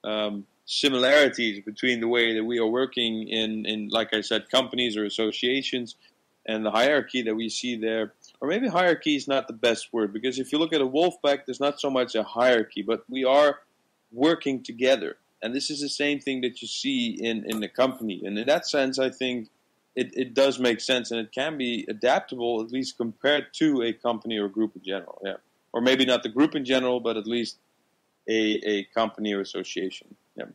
um, 0.04 0.46
similarities 0.66 1.64
between 1.64 2.00
the 2.00 2.08
way 2.08 2.34
that 2.36 2.44
we 2.44 2.60
are 2.60 2.68
working 2.68 3.28
in, 3.28 3.66
in, 3.66 3.90
like 3.90 4.14
I 4.14 4.22
said, 4.22 4.50
companies 4.50 4.96
or 4.98 5.06
associations 5.06 5.96
and 6.46 6.66
the 6.66 6.72
hierarchy 6.72 7.22
that 7.22 7.36
we 7.36 7.50
see 7.50 7.76
there. 7.76 8.14
Or 8.42 8.48
maybe 8.48 8.68
hierarchy 8.68 9.16
is 9.16 9.28
not 9.28 9.48
the 9.48 9.54
best 9.54 9.94
word 9.94 10.12
because 10.14 10.40
if 10.40 10.52
you 10.52 10.60
look 10.60 10.74
at 10.74 10.82
a 10.82 10.86
wolf 10.86 11.16
pack, 11.26 11.46
there's 11.46 11.60
not 11.60 11.80
so 11.80 11.90
much 11.90 12.16
a 12.16 12.24
hierarchy, 12.24 12.82
but 12.82 13.04
we 13.10 13.24
are 13.24 13.60
working 14.12 14.62
together. 14.62 15.18
And 15.42 15.56
this 15.56 15.70
is 15.70 15.82
the 15.82 15.90
same 15.90 16.20
thing 16.20 16.42
that 16.42 16.62
you 16.62 16.68
see 16.68 17.18
in, 17.20 17.46
in 17.50 17.60
the 17.60 17.68
company. 17.68 18.22
And 18.26 18.38
in 18.38 18.48
that 18.48 18.68
sense, 18.68 19.00
I 19.00 19.10
think 19.10 19.50
it, 19.96 20.12
it 20.16 20.34
does 20.34 20.60
make 20.60 20.82
sense 20.82 21.12
and 21.12 21.20
it 21.20 21.32
can 21.32 21.58
be 21.58 21.86
adaptable, 21.88 22.62
at 22.62 22.72
least 22.72 22.98
compared 22.98 23.54
to 23.54 23.82
a 23.84 23.94
company 23.94 24.38
or 24.38 24.48
group 24.48 24.76
in 24.76 24.84
general. 24.84 25.22
Yeah. 25.24 25.36
Or 25.72 25.82
maybe 25.82 26.06
not 26.06 26.24
the 26.24 26.30
group 26.30 26.56
in 26.56 26.66
general, 26.66 27.00
but 27.00 27.18
at 27.18 27.28
least 27.28 27.58
a, 28.28 28.60
a 28.66 28.84
company 28.86 29.34
or 29.34 29.42
association. 29.42 30.16
Yeah. 30.36 30.46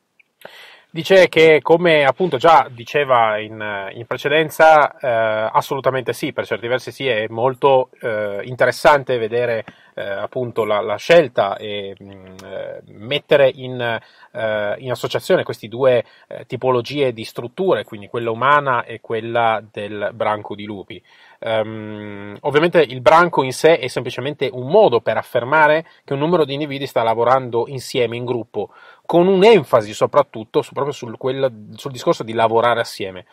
Dice 0.91 1.29
che, 1.29 1.61
come 1.63 2.07
appunto 2.07 2.39
già 2.39 2.67
diceva 2.71 3.39
in, 3.39 3.91
in 3.93 4.07
precedenza, 4.07 4.97
eh, 4.99 5.51
assolutamente 5.53 6.15
sì, 6.15 6.33
per 6.33 6.47
certi 6.47 6.67
versi 6.67 6.93
sì, 6.93 7.07
è 7.07 7.27
molto 7.29 7.91
eh, 8.01 8.41
interessante 8.45 9.19
vedere 9.19 9.67
eh, 9.99 10.03
appunto 10.03 10.65
la, 10.65 10.81
la, 10.81 10.97
scelta 10.97 11.57
e 11.57 11.95
mh, 11.99 12.05
mm, 12.05 12.25
eh, 12.45 12.83
mettere 12.93 13.51
in, 13.53 13.81
eh, 13.81 14.75
in, 14.79 14.91
associazione 14.91 15.43
queste 15.43 15.67
due 15.67 16.05
eh, 16.29 16.47
tipologie 16.47 17.13
di 17.13 17.25
strutture, 17.25 17.85
quindi 17.85 18.09
quella 18.09 18.31
umana 18.31 18.85
e 18.85 19.01
quella 19.01 19.63
del 19.71 20.11
branco 20.15 20.55
di 20.55 20.65
lupi. 20.65 21.03
Um, 21.41 22.37
ovviamente 22.41 22.81
il 22.81 23.01
branco 23.01 23.45
in 23.45 23.53
sé 23.53 23.79
è 23.79 23.87
semplicemente 23.87 24.51
un 24.53 24.67
modo 24.69 25.01
per 25.01 25.17
affermare 25.17 25.87
che 26.05 26.13
un 26.13 26.19
numero 26.19 26.45
di 26.45 26.55
individui 26.55 26.89
sta 26.89 27.05
lavorando 27.05 27.69
insieme, 27.69 28.17
in 28.17 28.25
gruppo, 28.25 28.71
con 29.09 29.27
un'enfasi 29.27 29.95
soprattutto 29.95 30.63
proprio 30.71 30.93
sul, 30.93 31.17
quel, 31.17 31.71
sul, 31.77 31.91
discorso 31.91 32.23
di 32.23 32.35
lavorare 32.35 32.81
assieme. 32.81 33.25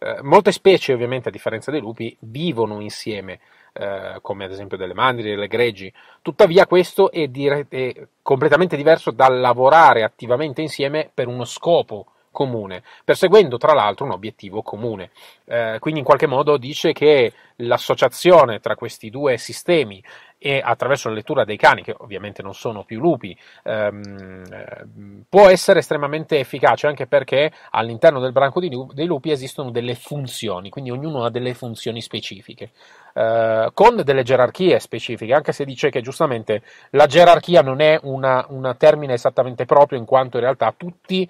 Uh, 0.00 0.24
molte 0.24 0.52
specie, 0.52 0.94
ovviamente, 0.94 1.28
a 1.28 1.30
differenza 1.30 1.70
dei 1.70 1.80
lupi, 1.80 2.16
vivono 2.20 2.80
insieme, 2.80 3.38
uh, 3.74 4.22
come 4.22 4.46
ad 4.46 4.52
esempio 4.52 4.78
delle 4.78 4.94
mandrie, 4.94 5.34
delle 5.34 5.46
greggi. 5.46 5.92
Tuttavia, 6.22 6.66
questo 6.66 7.10
è, 7.10 7.26
dire- 7.28 7.66
è 7.68 8.06
completamente 8.22 8.74
diverso 8.74 9.10
dal 9.10 9.38
lavorare 9.38 10.02
attivamente 10.02 10.62
insieme 10.62 11.10
per 11.12 11.26
uno 11.26 11.44
scopo 11.44 12.06
comune, 12.30 12.82
perseguendo 13.04 13.58
tra 13.58 13.74
l'altro 13.74 14.06
un 14.06 14.12
obiettivo 14.12 14.62
comune. 14.62 15.10
Eh, 15.44 15.76
quindi 15.78 16.00
in 16.00 16.06
qualche 16.06 16.26
modo 16.26 16.56
dice 16.56 16.92
che 16.92 17.32
l'associazione 17.56 18.60
tra 18.60 18.76
questi 18.76 19.10
due 19.10 19.36
sistemi 19.36 20.02
e 20.38 20.60
attraverso 20.64 21.08
la 21.08 21.16
lettura 21.16 21.44
dei 21.44 21.56
cani, 21.56 21.82
che 21.82 21.94
ovviamente 21.98 22.42
non 22.42 22.54
sono 22.54 22.84
più 22.84 23.00
lupi, 23.00 23.36
ehm, 23.64 25.24
può 25.28 25.48
essere 25.48 25.80
estremamente 25.80 26.38
efficace 26.38 26.86
anche 26.86 27.06
perché 27.06 27.50
all'interno 27.70 28.20
del 28.20 28.32
branco 28.32 28.60
dei 28.60 29.06
lupi 29.06 29.30
esistono 29.32 29.70
delle 29.70 29.94
funzioni, 29.96 30.70
quindi 30.70 30.90
ognuno 30.90 31.24
ha 31.24 31.30
delle 31.30 31.54
funzioni 31.54 32.00
specifiche, 32.00 32.70
eh, 33.14 33.70
con 33.74 34.00
delle 34.04 34.22
gerarchie 34.22 34.78
specifiche, 34.78 35.34
anche 35.34 35.52
se 35.52 35.64
dice 35.64 35.90
che 35.90 36.02
giustamente 36.02 36.62
la 36.90 37.06
gerarchia 37.06 37.62
non 37.62 37.80
è 37.80 37.98
un 38.02 38.74
termine 38.78 39.14
esattamente 39.14 39.64
proprio, 39.64 39.98
in 39.98 40.04
quanto 40.04 40.36
in 40.36 40.44
realtà 40.44 40.72
tutti 40.76 41.28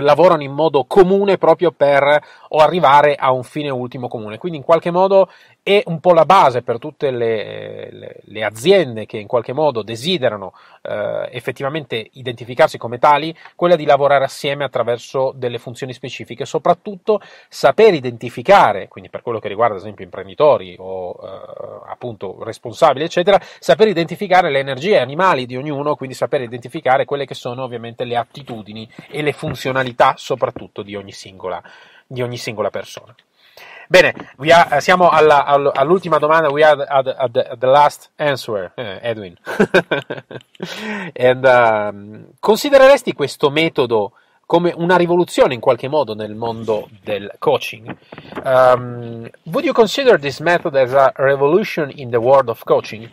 lavorano 0.00 0.42
in 0.42 0.52
modo 0.52 0.84
comune 0.84 1.38
proprio 1.38 1.70
per 1.70 2.20
arrivare 2.48 3.14
a 3.14 3.30
un 3.30 3.42
fine 3.44 3.70
ultimo 3.70 4.08
comune. 4.08 4.38
Quindi 4.38 4.58
in 4.58 4.64
qualche 4.64 4.90
modo 4.90 5.28
è 5.64 5.82
un 5.86 5.98
po' 5.98 6.12
la 6.12 6.26
base 6.26 6.60
per 6.60 6.78
tutte 6.78 7.10
le, 7.10 7.90
le, 7.90 8.20
le 8.22 8.44
aziende 8.44 9.06
che 9.06 9.16
in 9.16 9.26
qualche 9.26 9.54
modo 9.54 9.80
desiderano 9.80 10.52
eh, 10.82 11.30
effettivamente 11.32 12.10
identificarsi 12.12 12.76
come 12.76 12.98
tali, 12.98 13.34
quella 13.56 13.74
di 13.74 13.86
lavorare 13.86 14.24
assieme 14.24 14.64
attraverso 14.64 15.32
delle 15.34 15.58
funzioni 15.58 15.94
specifiche, 15.94 16.44
soprattutto 16.44 17.18
saper 17.48 17.94
identificare, 17.94 18.88
quindi 18.88 19.08
per 19.08 19.22
quello 19.22 19.38
che 19.38 19.48
riguarda 19.48 19.76
ad 19.76 19.80
esempio 19.80 20.04
imprenditori 20.04 20.76
o 20.78 21.18
eh, 21.22 21.90
appunto 21.90 22.44
responsabili, 22.44 23.06
eccetera, 23.06 23.40
saper 23.40 23.88
identificare 23.88 24.50
le 24.50 24.58
energie 24.58 24.98
animali 24.98 25.46
di 25.46 25.56
ognuno, 25.56 25.96
quindi 25.96 26.14
saper 26.14 26.42
identificare 26.42 27.06
quelle 27.06 27.24
che 27.24 27.34
sono 27.34 27.62
ovviamente 27.62 28.04
le 28.04 28.16
attitudini 28.16 28.86
e 29.08 29.22
le 29.22 29.32
funzionalità 29.32 30.12
soprattutto 30.18 30.82
di 30.82 30.94
ogni 30.94 31.12
singola, 31.12 31.62
di 32.06 32.20
ogni 32.20 32.36
singola 32.36 32.68
persona. 32.68 33.14
Bene, 33.88 34.14
are, 34.38 34.80
siamo 34.80 35.08
alla, 35.08 35.44
all'ultima 35.44 36.18
domanda, 36.18 36.48
we 36.50 36.62
are 36.62 36.82
at, 36.82 37.06
at, 37.06 37.36
at 37.36 37.58
the, 37.58 37.66
last 37.66 38.10
answer, 38.16 38.72
eh, 38.76 38.98
Edwin. 39.02 39.36
And, 41.14 41.44
um, 41.44 42.26
considereresti 42.40 43.12
questo 43.12 43.50
metodo 43.50 44.12
come 44.46 44.72
una 44.76 44.96
rivoluzione 44.96 45.54
in 45.54 45.60
qualche 45.60 45.88
modo 45.88 46.14
nel 46.14 46.34
mondo 46.34 46.88
del 47.02 47.34
coaching? 47.38 47.96
Um, 48.44 49.28
would 49.44 49.64
you 49.64 49.72
consider 49.72 50.18
this 50.18 50.40
method 50.40 50.74
as 50.76 50.92
a 50.92 51.12
revolution 51.16 51.90
in 51.90 52.10
the 52.10 52.18
world 52.18 52.48
of 52.48 52.62
coaching? 52.64 53.10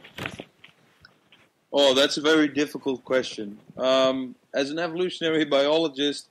Oh, 1.74 1.94
that's 1.94 2.18
a 2.18 2.22
very 2.22 2.50
difficult 2.50 3.04
question. 3.04 3.58
Um, 3.78 4.36
as 4.54 4.70
an 4.72 4.80
evolutionary 4.80 5.46
biologist, 5.46 6.28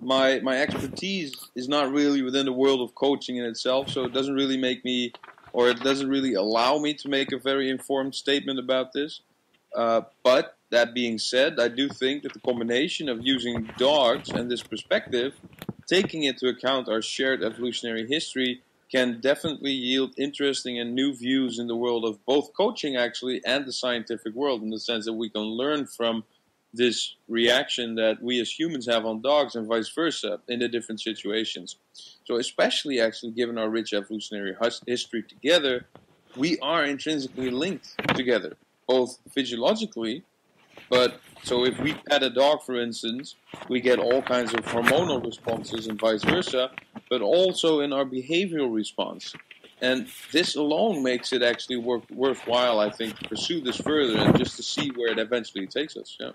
my 0.00 0.40
my 0.40 0.58
expertise 0.58 1.32
is 1.54 1.68
not 1.68 1.92
really 1.92 2.22
within 2.22 2.46
the 2.46 2.52
world 2.52 2.80
of 2.80 2.94
coaching 2.94 3.36
in 3.36 3.44
itself, 3.44 3.90
so 3.90 4.04
it 4.04 4.12
doesn't 4.12 4.34
really 4.34 4.56
make 4.56 4.84
me, 4.84 5.12
or 5.52 5.68
it 5.68 5.80
doesn't 5.80 6.08
really 6.08 6.34
allow 6.34 6.78
me 6.78 6.94
to 6.94 7.08
make 7.08 7.32
a 7.32 7.38
very 7.38 7.70
informed 7.70 8.14
statement 8.14 8.58
about 8.58 8.92
this. 8.92 9.20
Uh, 9.74 10.02
but 10.22 10.56
that 10.70 10.94
being 10.94 11.18
said, 11.18 11.58
I 11.58 11.68
do 11.68 11.88
think 11.88 12.22
that 12.22 12.32
the 12.32 12.40
combination 12.40 13.08
of 13.08 13.18
using 13.22 13.70
dogs 13.76 14.30
and 14.30 14.50
this 14.50 14.62
perspective, 14.62 15.34
taking 15.86 16.24
into 16.24 16.48
account 16.48 16.88
our 16.88 17.02
shared 17.02 17.42
evolutionary 17.42 18.06
history, 18.06 18.62
can 18.90 19.20
definitely 19.20 19.72
yield 19.72 20.14
interesting 20.16 20.78
and 20.78 20.94
new 20.94 21.14
views 21.14 21.58
in 21.58 21.66
the 21.66 21.76
world 21.76 22.04
of 22.04 22.24
both 22.24 22.54
coaching, 22.54 22.96
actually, 22.96 23.42
and 23.44 23.66
the 23.66 23.72
scientific 23.72 24.34
world, 24.34 24.62
in 24.62 24.70
the 24.70 24.80
sense 24.80 25.04
that 25.04 25.12
we 25.12 25.28
can 25.28 25.42
learn 25.42 25.86
from 25.86 26.24
this 26.78 27.16
reaction 27.28 27.96
that 27.96 28.22
we 28.22 28.40
as 28.40 28.50
humans 28.50 28.86
have 28.86 29.04
on 29.04 29.20
dogs 29.20 29.56
and 29.56 29.66
vice 29.66 29.90
versa 29.94 30.40
in 30.48 30.60
the 30.60 30.68
different 30.68 31.00
situations. 31.00 31.76
So, 32.24 32.36
especially 32.36 33.00
actually 33.00 33.32
given 33.32 33.58
our 33.58 33.68
rich 33.68 33.92
evolutionary 33.92 34.56
history 34.86 35.22
together, 35.24 35.86
we 36.36 36.58
are 36.60 36.84
intrinsically 36.84 37.50
linked 37.50 37.88
together, 38.16 38.56
both 38.86 39.18
physiologically, 39.34 40.24
but 40.88 41.20
so 41.42 41.64
if 41.64 41.78
we 41.80 41.94
pet 41.94 42.22
a 42.22 42.30
dog, 42.30 42.62
for 42.62 42.80
instance, 42.80 43.34
we 43.68 43.80
get 43.80 43.98
all 43.98 44.22
kinds 44.22 44.54
of 44.54 44.60
hormonal 44.60 45.24
responses 45.24 45.86
and 45.86 46.00
vice 46.00 46.22
versa, 46.24 46.70
but 47.10 47.20
also 47.20 47.80
in 47.80 47.92
our 47.92 48.04
behavioral 48.04 48.72
response. 48.72 49.34
And 49.80 50.08
this 50.32 50.56
alone 50.56 51.02
makes 51.02 51.32
it 51.32 51.42
actually 51.42 51.76
worth, 51.76 52.10
worthwhile, 52.10 52.80
I 52.80 52.90
think, 52.90 53.18
to 53.18 53.28
pursue 53.28 53.60
this 53.60 53.76
further 53.76 54.18
and 54.18 54.36
just 54.36 54.56
to 54.56 54.62
see 54.62 54.90
where 54.90 55.12
it 55.12 55.18
eventually 55.18 55.66
takes 55.66 55.96
us. 55.96 56.16
Yeah. 56.18 56.32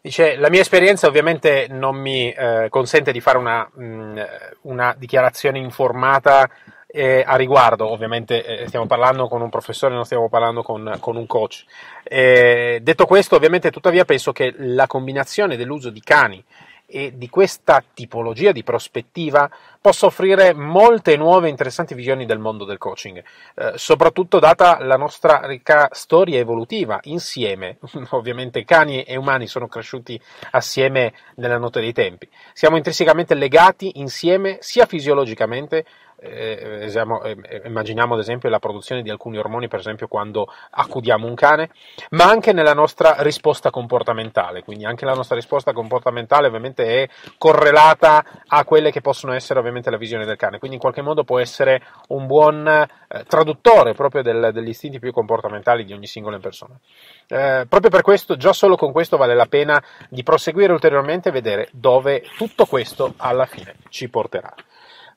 Dice, 0.00 0.36
la 0.36 0.48
mia 0.48 0.60
esperienza 0.60 1.08
ovviamente 1.08 1.66
non 1.68 1.96
mi 1.96 2.30
eh, 2.30 2.68
consente 2.70 3.10
di 3.10 3.20
fare 3.20 3.38
una, 3.38 3.68
mh, 3.72 3.84
mm, 3.84 4.18
una 4.62 4.94
dichiarazione 4.96 5.58
informata 5.58 6.48
eh, 6.86 7.22
a 7.26 7.36
riguardo, 7.36 7.90
ovviamente 7.90 8.44
eh, 8.44 8.66
stiamo 8.68 8.86
parlando 8.86 9.28
con 9.28 9.42
un 9.42 9.50
professore, 9.50 9.94
non 9.94 10.04
stiamo 10.04 10.28
parlando 10.28 10.62
con, 10.62 10.96
con 11.00 11.16
un 11.16 11.26
coach. 11.26 11.64
Eh, 12.02 12.78
detto 12.82 13.04
questo, 13.06 13.36
ovviamente 13.36 13.70
tuttavia 13.70 14.04
penso 14.04 14.32
che 14.32 14.54
la 14.56 14.86
combinazione 14.86 15.56
dell'uso 15.56 15.90
di 15.90 16.00
cani 16.00 16.42
e 16.90 17.12
di 17.16 17.28
questa 17.28 17.84
tipologia 17.92 18.50
di 18.50 18.62
prospettiva 18.62 19.50
possa 19.78 20.06
offrire 20.06 20.54
molte 20.54 21.16
nuove 21.18 21.46
e 21.46 21.50
interessanti 21.50 21.94
visioni 21.94 22.24
del 22.24 22.38
mondo 22.38 22.64
del 22.64 22.78
coaching, 22.78 23.22
eh, 23.54 23.72
soprattutto 23.76 24.38
data 24.38 24.82
la 24.82 24.96
nostra 24.96 25.46
ricca 25.46 25.90
storia 25.92 26.38
evolutiva 26.38 26.98
insieme. 27.02 27.78
Ovviamente 28.10 28.64
cani 28.64 29.02
e 29.02 29.16
umani 29.16 29.46
sono 29.46 29.68
cresciuti 29.68 30.18
assieme 30.52 31.12
nella 31.34 31.58
notte 31.58 31.80
dei 31.80 31.92
tempi. 31.92 32.28
Siamo 32.54 32.76
intrinsecamente 32.76 33.34
legati 33.34 33.98
insieme 34.00 34.56
sia 34.60 34.86
fisiologicamente 34.86 35.84
eh, 36.20 36.78
esiamo, 36.82 37.22
eh, 37.22 37.36
immaginiamo 37.64 38.14
ad 38.14 38.20
esempio 38.20 38.48
la 38.48 38.58
produzione 38.58 39.02
di 39.02 39.10
alcuni 39.10 39.38
ormoni, 39.38 39.68
per 39.68 39.80
esempio 39.80 40.08
quando 40.08 40.48
accudiamo 40.70 41.26
un 41.26 41.34
cane, 41.34 41.70
ma 42.10 42.24
anche 42.24 42.52
nella 42.52 42.74
nostra 42.74 43.16
risposta 43.18 43.70
comportamentale, 43.70 44.62
quindi 44.62 44.84
anche 44.84 45.04
la 45.04 45.14
nostra 45.14 45.36
risposta 45.36 45.72
comportamentale 45.72 46.48
ovviamente 46.48 47.02
è 47.02 47.08
correlata 47.38 48.24
a 48.46 48.64
quelle 48.64 48.90
che 48.90 49.00
possono 49.00 49.32
essere 49.32 49.60
ovviamente 49.60 49.90
la 49.90 49.96
visione 49.96 50.24
del 50.24 50.36
cane, 50.36 50.58
quindi 50.58 50.76
in 50.76 50.82
qualche 50.82 51.02
modo 51.02 51.24
può 51.24 51.38
essere 51.38 51.82
un 52.08 52.26
buon 52.26 52.66
eh, 52.66 53.24
traduttore 53.24 53.94
proprio 53.94 54.22
del, 54.22 54.50
degli 54.52 54.68
istinti 54.68 54.98
più 54.98 55.12
comportamentali 55.12 55.84
di 55.84 55.92
ogni 55.92 56.06
singola 56.06 56.38
persona. 56.38 56.78
Eh, 57.28 57.66
proprio 57.68 57.90
per 57.90 58.02
questo, 58.02 58.36
già 58.36 58.52
solo 58.52 58.76
con 58.76 58.92
questo 58.92 59.16
vale 59.16 59.34
la 59.34 59.46
pena 59.46 59.82
di 60.08 60.22
proseguire 60.22 60.72
ulteriormente 60.72 61.28
e 61.28 61.32
vedere 61.32 61.68
dove 61.72 62.22
tutto 62.36 62.66
questo 62.66 63.14
alla 63.16 63.46
fine 63.46 63.76
ci 63.88 64.08
porterà. 64.08 64.52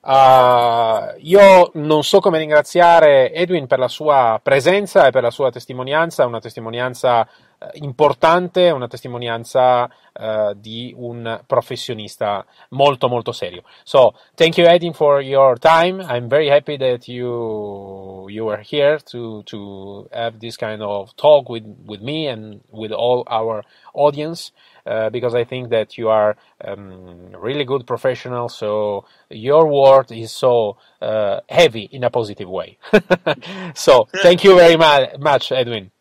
Uh, 0.04 1.14
io 1.18 1.70
non 1.74 2.02
so 2.02 2.18
come 2.18 2.38
ringraziare 2.38 3.32
Edwin 3.32 3.68
per 3.68 3.78
la 3.78 3.86
sua 3.86 4.40
presenza 4.42 5.06
e 5.06 5.12
per 5.12 5.22
la 5.22 5.30
sua 5.30 5.52
testimonianza, 5.52 6.26
una 6.26 6.40
testimonianza 6.40 7.20
uh, 7.20 7.66
importante, 7.74 8.70
una 8.70 8.88
testimonianza 8.88 9.84
uh, 9.84 10.54
di 10.56 10.92
un 10.96 11.40
professionista 11.46 12.44
molto 12.70 13.08
molto 13.08 13.30
serio. 13.30 13.62
So, 13.84 14.14
thank 14.34 14.56
you 14.56 14.66
Edwin 14.66 14.92
for 14.92 15.20
your 15.20 15.56
time. 15.60 16.02
I'm 16.02 16.26
very 16.26 16.48
happy 16.48 16.76
that 16.78 17.06
you 17.06 18.26
you 18.28 18.44
were 18.44 18.60
here 18.68 18.98
to 19.12 19.44
to 19.44 20.08
have 20.10 20.38
this 20.40 20.56
kind 20.56 20.82
of 20.82 21.14
talk 21.14 21.48
with 21.48 21.64
with 21.86 22.00
me 22.00 22.28
and 22.28 22.60
with 22.72 22.90
all 22.90 23.22
our 23.28 23.62
audience. 23.94 24.50
Uh, 24.84 25.10
because 25.10 25.32
I 25.34 25.44
think 25.44 25.70
that 25.70 25.96
you 25.96 26.08
are 26.08 26.36
um, 26.64 27.30
really 27.38 27.64
good 27.64 27.86
professional. 27.86 28.48
So 28.48 29.04
your 29.30 29.68
word 29.68 30.10
is 30.10 30.32
so 30.32 30.76
uh, 31.00 31.40
heavy 31.48 31.88
in 31.92 32.02
a 32.02 32.10
positive 32.10 32.48
way. 32.48 32.78
so 33.74 34.08
thank 34.22 34.42
you 34.42 34.56
very 34.56 34.76
ma- 34.76 35.16
much, 35.20 35.52
Edwin. 35.52 35.92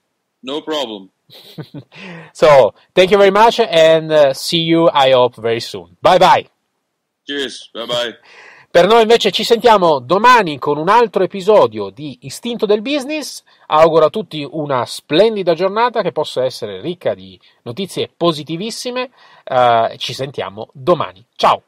No 0.41 0.61
problem. 0.61 1.11
so 2.33 2.73
thank 2.95 3.11
you 3.11 3.17
very 3.17 3.31
much 3.31 3.59
and 3.59 4.11
uh, 4.11 4.33
see 4.33 4.61
you, 4.61 4.89
I 4.89 5.11
hope, 5.11 5.35
very 5.35 5.59
soon. 5.59 5.97
Bye 6.01 6.17
bye. 6.17 6.47
Cheers. 7.27 7.69
Bye 7.73 7.85
bye. 7.85 8.13
Per 8.71 8.87
noi 8.87 9.01
invece 9.01 9.31
ci 9.31 9.43
sentiamo 9.43 9.99
domani 9.99 10.57
con 10.57 10.77
un 10.77 10.87
altro 10.87 11.23
episodio 11.23 11.89
di 11.89 12.19
Istinto 12.21 12.65
del 12.65 12.81
Business. 12.81 13.43
Auguro 13.67 14.05
a 14.05 14.09
tutti 14.09 14.47
una 14.49 14.85
splendida 14.85 15.53
giornata 15.53 16.01
che 16.01 16.13
possa 16.13 16.45
essere 16.45 16.79
ricca 16.79 17.13
di 17.13 17.37
notizie 17.63 18.09
positivissime. 18.15 19.09
Uh, 19.43 19.97
ci 19.97 20.13
sentiamo 20.13 20.69
domani. 20.71 21.21
Ciao! 21.35 21.63